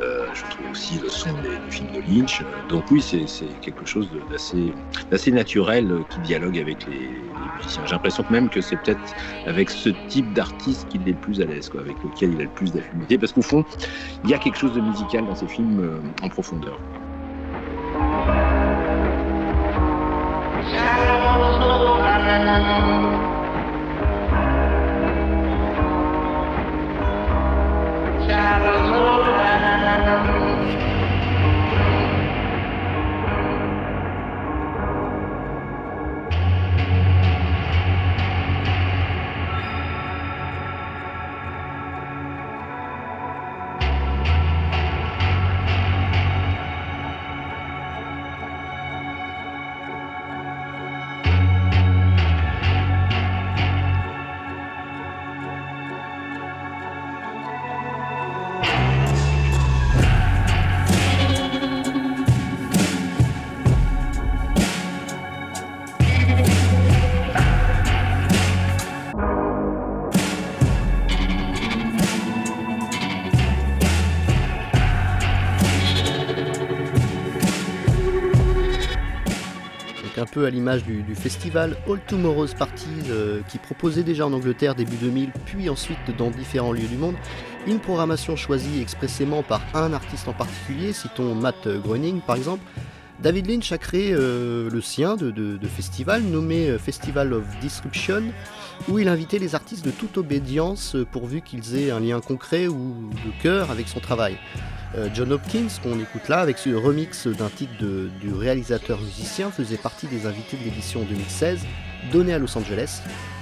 Euh, 0.00 0.26
je 0.34 0.42
trouve 0.50 0.70
aussi 0.70 0.98
le 0.98 1.08
son 1.08 1.32
des, 1.42 1.56
du 1.64 1.70
film 1.70 1.88
de 1.92 2.00
Lynch. 2.00 2.42
Donc 2.68 2.84
oui, 2.90 3.00
c'est 3.00 3.46
quelque 3.60 3.86
chose 3.86 4.08
d'assez 4.30 5.30
naturel 5.30 5.90
euh, 5.90 6.00
qui 6.10 6.20
dialogue 6.20 6.58
avec 6.58 6.86
les, 6.86 7.10
musiciens. 7.56 7.82
J'ai 7.86 7.92
l'impression 7.92 8.22
que 8.22 8.32
même 8.32 8.48
que 8.48 8.60
c'est 8.60 8.76
peut-être 8.76 9.14
avec 9.46 9.70
ce 9.70 9.90
type 10.08 10.32
d'artiste 10.32 10.88
qu'il 10.88 11.02
est 11.08 11.12
le 11.12 11.16
plus 11.16 11.40
à 11.40 11.44
l'aise, 11.44 11.70
avec 11.78 11.96
lequel 12.02 12.34
il 12.34 12.40
a 12.40 12.44
le 12.44 12.50
plus 12.50 12.72
d'affinité, 12.72 13.18
parce 13.18 13.32
qu'au 13.32 13.42
fond, 13.42 13.64
il 14.24 14.30
y 14.30 14.34
a 14.34 14.38
quelque 14.38 14.58
chose 14.58 14.72
de 14.72 14.80
musical 14.80 15.26
dans 15.26 15.34
ces 15.34 15.46
films 15.46 15.80
euh, 15.80 16.24
en 16.24 16.28
profondeur. 16.28 16.78
Donc 28.22 28.30
un 28.30 28.62
à 80.44 80.50
l'image 80.50 80.84
du, 80.84 81.14
festival 81.14 81.76
All 81.88 82.00
Tomorrow's 82.06 82.54
Party 82.54 82.86
euh, 83.08 83.40
qui 83.48 83.58
proposait 83.58 84.02
déjà 84.02 84.26
en 84.26 84.32
Angleterre 84.32 84.74
début 84.74 84.96
2000 84.96 85.30
puis 85.46 85.68
ensuite 85.68 85.98
dans 86.16 86.30
différents 86.30 86.72
lieux 86.72 86.88
du 86.88 86.96
monde 86.96 87.14
une 87.66 87.78
programmation 87.78 88.36
choisie 88.36 88.80
expressément 88.80 89.42
par 89.42 89.62
un 89.74 89.92
artiste 89.92 90.28
en 90.28 90.32
particulier, 90.32 90.92
citons 90.92 91.34
Matt 91.34 91.68
Groening 91.68 92.20
par 92.20 92.36
exemple. 92.36 92.62
David 93.20 93.46
Lynch 93.46 93.70
a 93.70 93.78
créé 93.78 94.12
euh, 94.12 94.68
le 94.68 94.80
sien 94.80 95.16
de, 95.16 95.58
festival 95.68 96.22
nommé 96.22 96.68
euh, 96.68 96.78
Festival 96.78 97.32
of 97.32 97.44
Disruption 97.60 98.22
où 98.88 98.98
il 98.98 99.08
invitait 99.08 99.38
les 99.38 99.54
artistes 99.54 99.84
de 99.84 99.92
toute 99.92 100.18
obédience 100.18 100.96
pourvu 101.12 101.40
qu'ils 101.40 101.76
aient 101.76 101.90
un 101.90 102.00
lien 102.00 102.20
concret 102.20 102.66
ou 102.66 103.10
de 103.24 103.42
cœur 103.42 103.70
avec 103.70 103.86
son 103.86 104.00
travail. 104.00 104.38
Euh, 104.96 105.08
John 105.14 105.32
Hopkins, 105.32 105.68
qu'on 105.82 105.98
écoute 105.98 106.28
là, 106.28 106.40
avec 106.40 106.58
ce 106.58 106.70
remix 106.70 107.26
d'un 107.26 107.48
titre 107.48 107.72
du 107.78 108.32
réalisateur 108.32 109.00
musicien, 109.00 109.50
faisait 109.50 109.78
partie 109.78 110.06
des 110.06 110.26
invités 110.26 110.56
de 110.58 110.64
l'édition 110.64 111.00
2016, 111.02 111.60
donnée 112.12 112.34
à 112.34 112.38
Los 112.38 112.56
Angeles. 112.58 113.00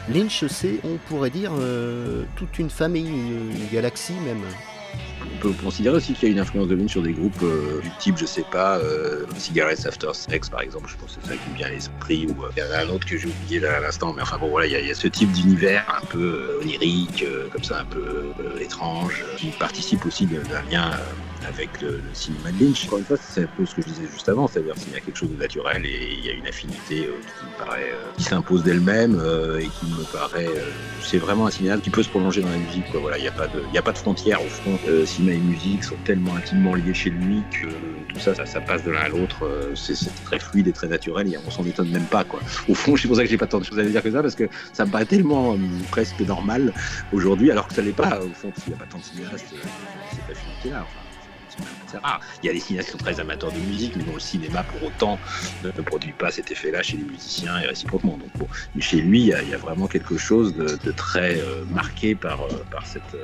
Lynch, 0.08 0.44
c'est, 0.48 0.80
on 0.84 0.96
pourrait 1.08 1.30
dire, 1.30 1.50
euh, 1.58 2.22
toute 2.36 2.58
une 2.58 2.70
famille, 2.70 3.08
une, 3.08 3.66
galaxie 3.72 4.14
même. 4.24 4.42
On 5.22 5.40
peut 5.40 5.52
considérer 5.62 5.96
aussi 5.96 6.14
qu'il 6.14 6.28
y 6.28 6.30
a 6.30 6.34
une 6.34 6.40
influence 6.40 6.68
de 6.68 6.74
Lynch 6.74 6.90
sur 6.92 7.02
des 7.02 7.12
groupes 7.12 7.42
euh, 7.42 7.80
du 7.80 7.90
type, 7.98 8.16
je 8.16 8.26
sais 8.26 8.44
pas, 8.50 8.78
Cigarettes 9.36 9.86
After 9.86 10.10
Sex 10.12 10.48
par 10.48 10.60
exemple, 10.60 10.88
je 10.88 10.96
pense 10.96 11.16
que 11.16 11.22
c'est 11.22 11.30
ça 11.30 11.36
qui 11.36 11.50
me 11.50 11.56
vient 11.56 11.66
à 11.66 11.70
l'esprit, 11.70 12.26
ou 12.26 12.36
il 12.56 12.60
y 12.60 12.62
en 12.62 12.72
a 12.72 12.84
un 12.84 12.88
autre 12.94 13.06
que 13.06 13.16
j'ai 13.16 13.28
oublié 13.28 13.60
là 13.60 13.76
à 13.76 13.80
l'instant, 13.80 14.12
mais 14.12 14.22
enfin 14.22 14.38
bon 14.38 14.48
voilà, 14.48 14.66
il 14.66 14.86
y, 14.86 14.90
a- 14.90 14.94
ce 14.94 15.08
type 15.08 15.30
d'univers 15.32 15.84
un 16.02 16.04
peu 16.06 16.58
onirique, 16.62 17.24
comme 17.52 17.62
ça, 17.64 17.80
un 17.80 17.84
peu 17.84 18.32
étrange, 18.60 19.24
qui 19.36 19.48
participe 19.50 20.04
aussi 20.06 20.26
d'un 20.26 20.62
lien 20.70 20.90
avec 21.48 21.80
le, 21.80 21.88
le 21.88 22.14
cinéma 22.14 22.50
de 22.52 22.64
Lynch. 22.64 22.86
Encore 22.86 22.98
une 22.98 23.04
fois, 23.04 23.16
c'est 23.16 23.44
un 23.44 23.48
peu 23.56 23.66
ce 23.66 23.74
que 23.74 23.82
je 23.82 23.88
disais 23.88 24.06
juste 24.10 24.28
avant, 24.28 24.46
c'est-à-dire 24.46 24.74
qu'il 24.74 24.92
y 24.92 24.96
a 24.96 25.00
quelque 25.00 25.16
chose 25.16 25.30
de 25.30 25.36
naturel 25.36 25.84
et 25.84 26.14
il 26.18 26.24
y 26.24 26.30
a 26.30 26.32
une 26.32 26.46
affinité 26.46 27.06
euh, 27.06 27.12
qui 27.20 27.46
me 27.46 27.64
paraît, 27.64 27.90
euh, 27.92 28.12
qui 28.16 28.24
s'impose 28.24 28.62
d'elle-même 28.62 29.18
euh, 29.18 29.58
et 29.58 29.66
qui 29.66 29.86
me 29.86 30.04
paraît, 30.12 30.46
euh, 30.46 30.70
c'est 31.02 31.18
vraiment 31.18 31.46
un 31.46 31.50
cinéaste 31.50 31.82
qui 31.82 31.90
peut 31.90 32.02
se 32.02 32.08
prolonger 32.08 32.42
dans 32.42 32.50
la 32.50 32.56
musique. 32.56 32.90
Quoi. 32.90 33.00
Voilà, 33.00 33.18
il 33.18 33.22
n'y 33.22 33.28
a 33.28 33.32
pas 33.32 33.46
de, 33.46 33.62
il 33.72 33.78
a 33.78 33.82
pas 33.82 33.92
de 33.92 33.98
frontières 33.98 34.40
au 34.42 34.48
fond. 34.48 34.78
Euh, 34.88 35.06
cinéma 35.06 35.36
et 35.36 35.40
musique 35.40 35.84
sont 35.84 35.96
tellement 36.04 36.36
intimement 36.36 36.74
liés 36.74 36.94
chez 36.94 37.10
lui 37.10 37.42
que 37.50 37.68
tout 38.12 38.20
ça, 38.20 38.34
ça, 38.34 38.46
ça 38.46 38.60
passe 38.60 38.84
de 38.84 38.90
l'un 38.90 39.00
à 39.00 39.08
l'autre. 39.08 39.48
c'est, 39.74 39.94
très 40.24 40.38
fluide 40.38 40.68
et 40.68 40.72
très 40.72 40.88
naturel 40.88 41.32
et 41.32 41.38
on 41.46 41.50
s'en 41.50 41.64
étonne 41.64 41.90
même 41.90 42.04
pas. 42.04 42.24
Quoi. 42.24 42.40
Au 42.68 42.74
fond, 42.74 42.96
c'est 42.96 43.08
pour 43.08 43.16
ça 43.16 43.24
que 43.24 43.28
j'ai 43.28 43.38
pas 43.38 43.46
tant 43.46 43.58
de 43.58 43.64
choses 43.64 43.78
à 43.78 43.84
dire 43.84 44.02
que 44.02 44.10
ça 44.10 44.22
parce 44.22 44.34
que 44.34 44.48
ça 44.72 44.84
me 44.84 44.90
paraît 44.90 45.04
tellement 45.04 45.56
presque 45.90 46.20
normal 46.20 46.72
aujourd'hui, 47.12 47.50
alors 47.50 47.68
que 47.68 47.74
ça 47.74 47.82
l'est 47.82 47.92
pas 47.92 48.20
au 48.20 48.28
fond 48.34 48.50
qu'il 48.50 48.72
n'y 48.72 48.74
a 48.74 48.78
pas 48.78 48.86
tant 48.86 48.98
de 48.98 49.04
cinéastes 49.04 49.46
cette 50.10 50.36
affinité-là. 50.36 50.86
Il 52.42 52.46
y 52.46 52.50
a 52.50 52.52
des 52.52 52.60
cinéastes 52.60 52.88
qui 52.88 52.92
sont 52.92 52.98
très 52.98 53.20
amateurs 53.20 53.52
de 53.52 53.58
musique, 53.58 53.96
mais 53.96 54.04
dont 54.04 54.14
le 54.14 54.20
cinéma, 54.20 54.62
pour 54.62 54.88
autant, 54.88 55.18
ne, 55.64 55.70
produit 55.70 56.12
pas 56.12 56.30
cet 56.30 56.50
effet-là 56.50 56.82
chez 56.82 56.96
les 56.96 57.04
musiciens 57.04 57.58
et 57.60 57.66
réciproquement. 57.66 58.16
Donc, 58.18 58.30
bon, 58.38 58.46
chez 58.78 59.00
lui, 59.00 59.20
il 59.20 59.26
y, 59.26 59.54
a, 59.54 59.58
vraiment 59.58 59.86
quelque 59.86 60.16
chose 60.16 60.54
de, 60.54 60.92
très 60.92 61.38
euh, 61.38 61.64
marqué 61.70 62.14
par, 62.14 62.42
euh, 62.42 62.64
euh, 63.16 63.20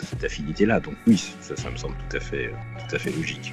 cette 0.00 0.24
affinité-là. 0.24 0.80
Donc 0.80 0.94
oui, 1.06 1.32
ça, 1.40 1.56
ça 1.56 1.70
me 1.70 1.76
semble 1.76 1.96
tout 2.08 2.16
à 2.16 2.20
fait, 2.20 2.52
tout 2.88 2.96
à 2.96 2.98
fait 2.98 3.10
logique. 3.10 3.52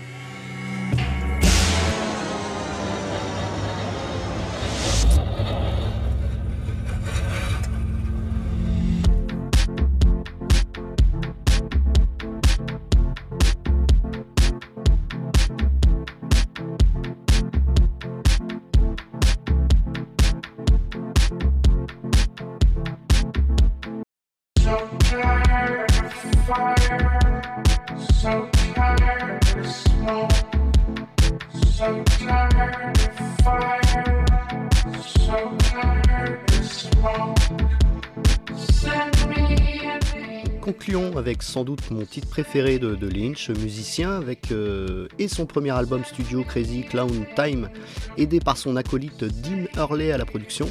Sans 41.43 41.63
doute 41.63 41.91
mon 41.91 42.05
titre 42.05 42.27
préféré 42.27 42.79
de, 42.79 43.07
Lynch, 43.07 43.49
musicien, 43.49 44.11
avec 44.11 44.51
euh, 44.51 45.07
et 45.19 45.27
son 45.27 45.45
premier 45.45 45.71
album 45.71 46.03
studio 46.03 46.43
Crazy 46.43 46.83
Clown 46.83 47.25
Time, 47.35 47.69
aidé 48.17 48.39
par 48.39 48.57
son 48.57 48.75
acolyte 48.75 49.23
Dean 49.23 49.65
Hurley 49.75 50.11
à 50.11 50.17
la 50.17 50.25
production. 50.25 50.67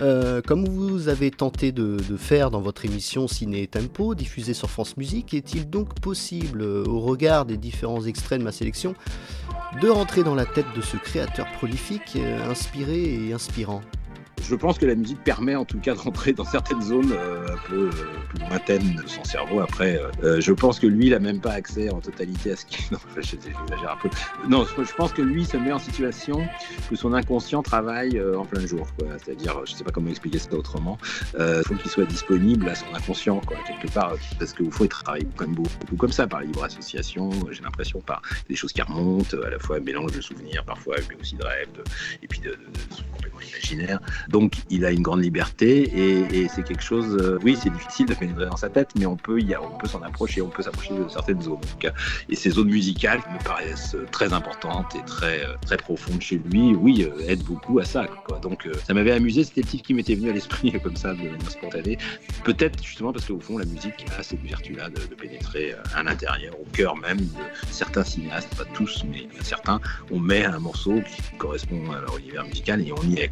Euh, 0.00 0.40
comme 0.42 0.64
vous 0.64 1.08
avez 1.08 1.30
tenté 1.30 1.72
de, 1.72 1.98
faire 2.16 2.50
dans 2.50 2.60
votre 2.60 2.84
émission 2.84 3.26
Ciné 3.26 3.66
Tempo, 3.66 4.14
diffusée 4.14 4.54
sur 4.54 4.70
France 4.70 4.96
Musique, 4.96 5.34
est-il 5.34 5.68
donc 5.68 5.98
possible, 6.00 6.62
euh, 6.62 6.84
au 6.86 7.00
regard 7.00 7.44
des 7.44 7.56
différents 7.56 8.04
extraits 8.04 8.38
de 8.38 8.44
ma 8.44 8.52
sélection, 8.52 8.94
de 9.82 9.88
rentrer 9.88 10.22
dans 10.22 10.34
la 10.34 10.46
tête 10.46 10.66
de 10.76 10.80
ce 10.82 10.96
créateur 10.96 11.46
prolifique, 11.52 12.16
inspiré 12.48 13.26
et 13.28 13.32
inspirant? 13.32 13.80
Je 14.42 14.54
pense 14.54 14.78
que 14.78 14.86
la 14.86 14.94
musique 14.94 15.22
permet 15.24 15.54
en 15.54 15.64
tout 15.64 15.78
cas 15.78 15.94
de 15.94 15.98
rentrer 15.98 16.32
dans 16.32 16.44
certaines 16.44 16.80
zones 16.80 17.12
euh, 17.12 17.46
un 17.52 17.68
peu 17.68 17.88
euh, 17.88 17.90
plus 18.30 18.38
lointaines 18.40 18.94
de 18.94 19.06
son 19.06 19.22
cerveau. 19.24 19.60
Après, 19.60 19.98
euh, 19.98 20.08
euh, 20.24 20.40
je 20.40 20.52
pense 20.52 20.78
que 20.80 20.86
lui, 20.86 21.06
il 21.06 21.10
n'a 21.10 21.18
même 21.18 21.40
pas 21.40 21.52
accès 21.52 21.90
en 21.90 22.00
totalité 22.00 22.52
à 22.52 22.56
ce 22.56 22.64
qui. 22.64 22.78
Non, 22.92 22.98
j'exagère 23.16 23.92
un 23.92 23.96
peu. 24.00 24.08
Non, 24.48 24.64
je 24.64 24.94
pense 24.94 25.12
que 25.12 25.20
lui 25.22 25.44
se 25.44 25.56
met 25.58 25.72
en 25.72 25.78
situation 25.78 26.46
que 26.88 26.96
son 26.96 27.12
inconscient 27.12 27.62
travaille 27.62 28.16
euh, 28.18 28.38
en 28.38 28.44
plein 28.46 28.64
jour. 28.66 28.86
C'est-à-dire, 29.24 29.60
je 29.66 29.72
ne 29.72 29.76
sais 29.78 29.84
pas 29.84 29.90
comment 29.90 30.08
expliquer 30.10 30.38
ça 30.38 30.52
autrement. 30.54 30.96
Euh, 31.38 31.62
Il 31.64 31.68
faut 31.68 31.74
qu'il 31.74 31.90
soit 31.90 32.06
disponible 32.06 32.68
à 32.68 32.74
son 32.74 32.86
inconscient, 32.94 33.40
quoi, 33.40 33.56
quelque 33.66 33.92
part. 33.92 34.14
Parce 34.38 34.52
qu'au 34.54 34.70
fond, 34.70 34.84
il 34.84 34.88
travaille 34.88 35.26
quand 35.36 35.46
même 35.46 35.54
beaucoup 35.56 35.96
comme 35.98 36.12
ça, 36.12 36.26
par 36.26 36.40
libre 36.40 36.64
association, 36.64 37.30
j'ai 37.50 37.62
l'impression, 37.62 38.00
par 38.00 38.22
des 38.48 38.56
choses 38.56 38.72
qui 38.72 38.80
remontent, 38.82 39.36
à 39.44 39.50
la 39.50 39.58
fois 39.58 39.76
un 39.76 39.80
mélange 39.80 40.12
de 40.12 40.20
souvenirs, 40.20 40.64
parfois, 40.64 40.96
mais 41.10 41.16
aussi 41.20 41.34
de 41.36 41.44
rêves, 41.44 41.70
de- 41.76 41.84
et 42.22 42.28
puis 42.28 42.40
de, 42.40 42.50
de, 42.50 42.56
de 42.56 43.12
complètement 43.12 43.40
imaginaire. 43.40 44.00
Donc 44.28 44.52
il 44.70 44.84
a 44.84 44.90
une 44.90 45.02
grande 45.02 45.22
liberté 45.22 46.26
et, 46.32 46.48
c'est 46.48 46.62
quelque 46.62 46.82
chose. 46.82 47.16
euh, 47.20 47.38
oui, 47.42 47.58
c'est 47.60 47.72
difficile 47.72 48.06
de 48.06 48.14
pénétrer 48.14 48.46
dans 48.46 48.56
sa 48.56 48.68
tête, 48.68 48.90
mais 48.98 49.06
on 49.06 49.16
peut, 49.16 49.40
on 49.60 49.78
peut 49.78 49.88
s'en 49.88 50.02
approcher, 50.02 50.42
on 50.42 50.48
peut 50.48 50.62
s'approcher 50.62 50.94
de 50.94 51.08
certaines 51.08 51.42
zones. 51.42 51.58
Cas, 51.78 51.92
et 52.28 52.36
ces 52.36 52.50
zones 52.50 52.68
musicales 52.68 53.20
me 53.32 53.42
paraissent 53.44 53.94
euh, 53.94 54.06
très 54.10 54.32
importantes 54.32 54.94
et 54.94 55.04
très 55.04 55.44
euh, 55.44 55.54
très 55.64 55.76
profondes 55.76 56.20
chez 56.20 56.40
lui. 56.50 56.74
Oui, 56.74 57.02
euh, 57.02 57.28
aident 57.28 57.44
beaucoup 57.44 57.78
à 57.78 57.84
ça. 57.84 58.06
Donc 58.42 58.66
euh, 58.66 58.72
ça 58.86 58.94
m'avait 58.94 59.12
amusé. 59.12 59.44
C'était 59.44 59.62
le 59.62 59.66
titre 59.66 59.84
qui 59.84 59.94
m'était 59.94 60.14
venu 60.14 60.30
à 60.30 60.32
l'esprit 60.32 60.72
comme 60.82 60.96
ça 60.96 61.12
de 61.12 61.18
manière 61.18 61.50
spontanée. 61.50 61.98
Peut-être 62.44 62.82
justement 62.82 63.12
parce 63.12 63.26
qu'au 63.26 63.40
fond 63.40 63.58
la 63.58 63.64
musique 63.64 64.06
a 64.18 64.22
cette 64.22 64.42
vertu-là 64.42 64.90
de, 64.90 65.00
pénétrer 65.14 65.72
euh, 65.72 65.82
à 65.94 66.02
l'intérieur, 66.02 66.54
au 66.60 66.64
cœur 66.72 66.96
même 66.96 67.18
de 67.18 67.44
certains 67.70 68.04
cinéastes, 68.04 68.54
pas 68.56 68.64
tous, 68.74 69.04
mais 69.10 69.28
certains. 69.42 69.80
On 70.10 70.18
met 70.18 70.44
un 70.44 70.58
morceau 70.58 70.94
qui 70.94 71.36
correspond 71.36 71.90
à 71.92 72.00
leur 72.00 72.18
univers 72.18 72.44
musical 72.44 72.80
et 72.80 72.92
on 72.92 73.02
y 73.02 73.20
est. 73.20 73.30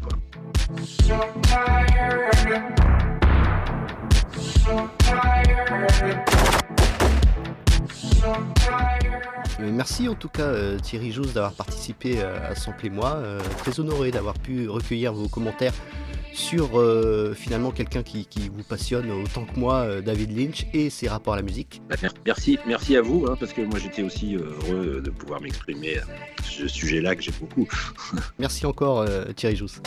Euh, 9.59 9.71
Merci 9.71 10.07
en 10.07 10.15
tout 10.15 10.29
cas 10.29 10.43
euh, 10.43 10.77
Thierry 10.79 11.11
Jousse 11.11 11.33
d'avoir 11.33 11.53
participé 11.53 12.15
euh, 12.21 12.51
à 12.51 12.55
Sample 12.55 12.89
moi. 12.89 13.15
Euh, 13.17 13.39
très 13.59 13.79
honoré 13.79 14.11
d'avoir 14.11 14.35
pu 14.37 14.67
recueillir 14.69 15.13
vos 15.13 15.27
commentaires 15.27 15.73
sur 16.33 16.79
finalement 17.33 17.71
quelqu'un 17.71 18.03
qui, 18.03 18.27
qui 18.27 18.49
vous 18.49 18.61
passionne 18.61 19.09
autant 19.09 19.45
que 19.45 19.59
moi, 19.59 20.01
David 20.01 20.37
Lynch, 20.37 20.67
et 20.71 20.91
ses 20.91 21.07
rapports 21.07 21.33
à 21.33 21.37
la 21.37 21.41
musique. 21.41 21.81
Bah, 21.89 21.95
mer- 21.99 22.13
Merci, 22.27 22.59
merci 22.67 22.95
à 22.95 23.01
vous, 23.01 23.25
hein, 23.27 23.35
parce 23.39 23.53
que 23.53 23.61
moi 23.61 23.79
j'étais 23.79 24.03
aussi 24.03 24.35
heureux 24.35 25.01
de 25.03 25.09
pouvoir 25.09 25.41
m'exprimer 25.41 25.97
à 25.97 26.03
ce 26.43 26.67
sujet-là 26.67 27.15
que 27.15 27.23
j'aime 27.23 27.33
beaucoup. 27.39 27.67
Merci 28.39 28.67
encore 28.67 29.03
Thierry 29.35 29.55
Jousse. 29.55 29.81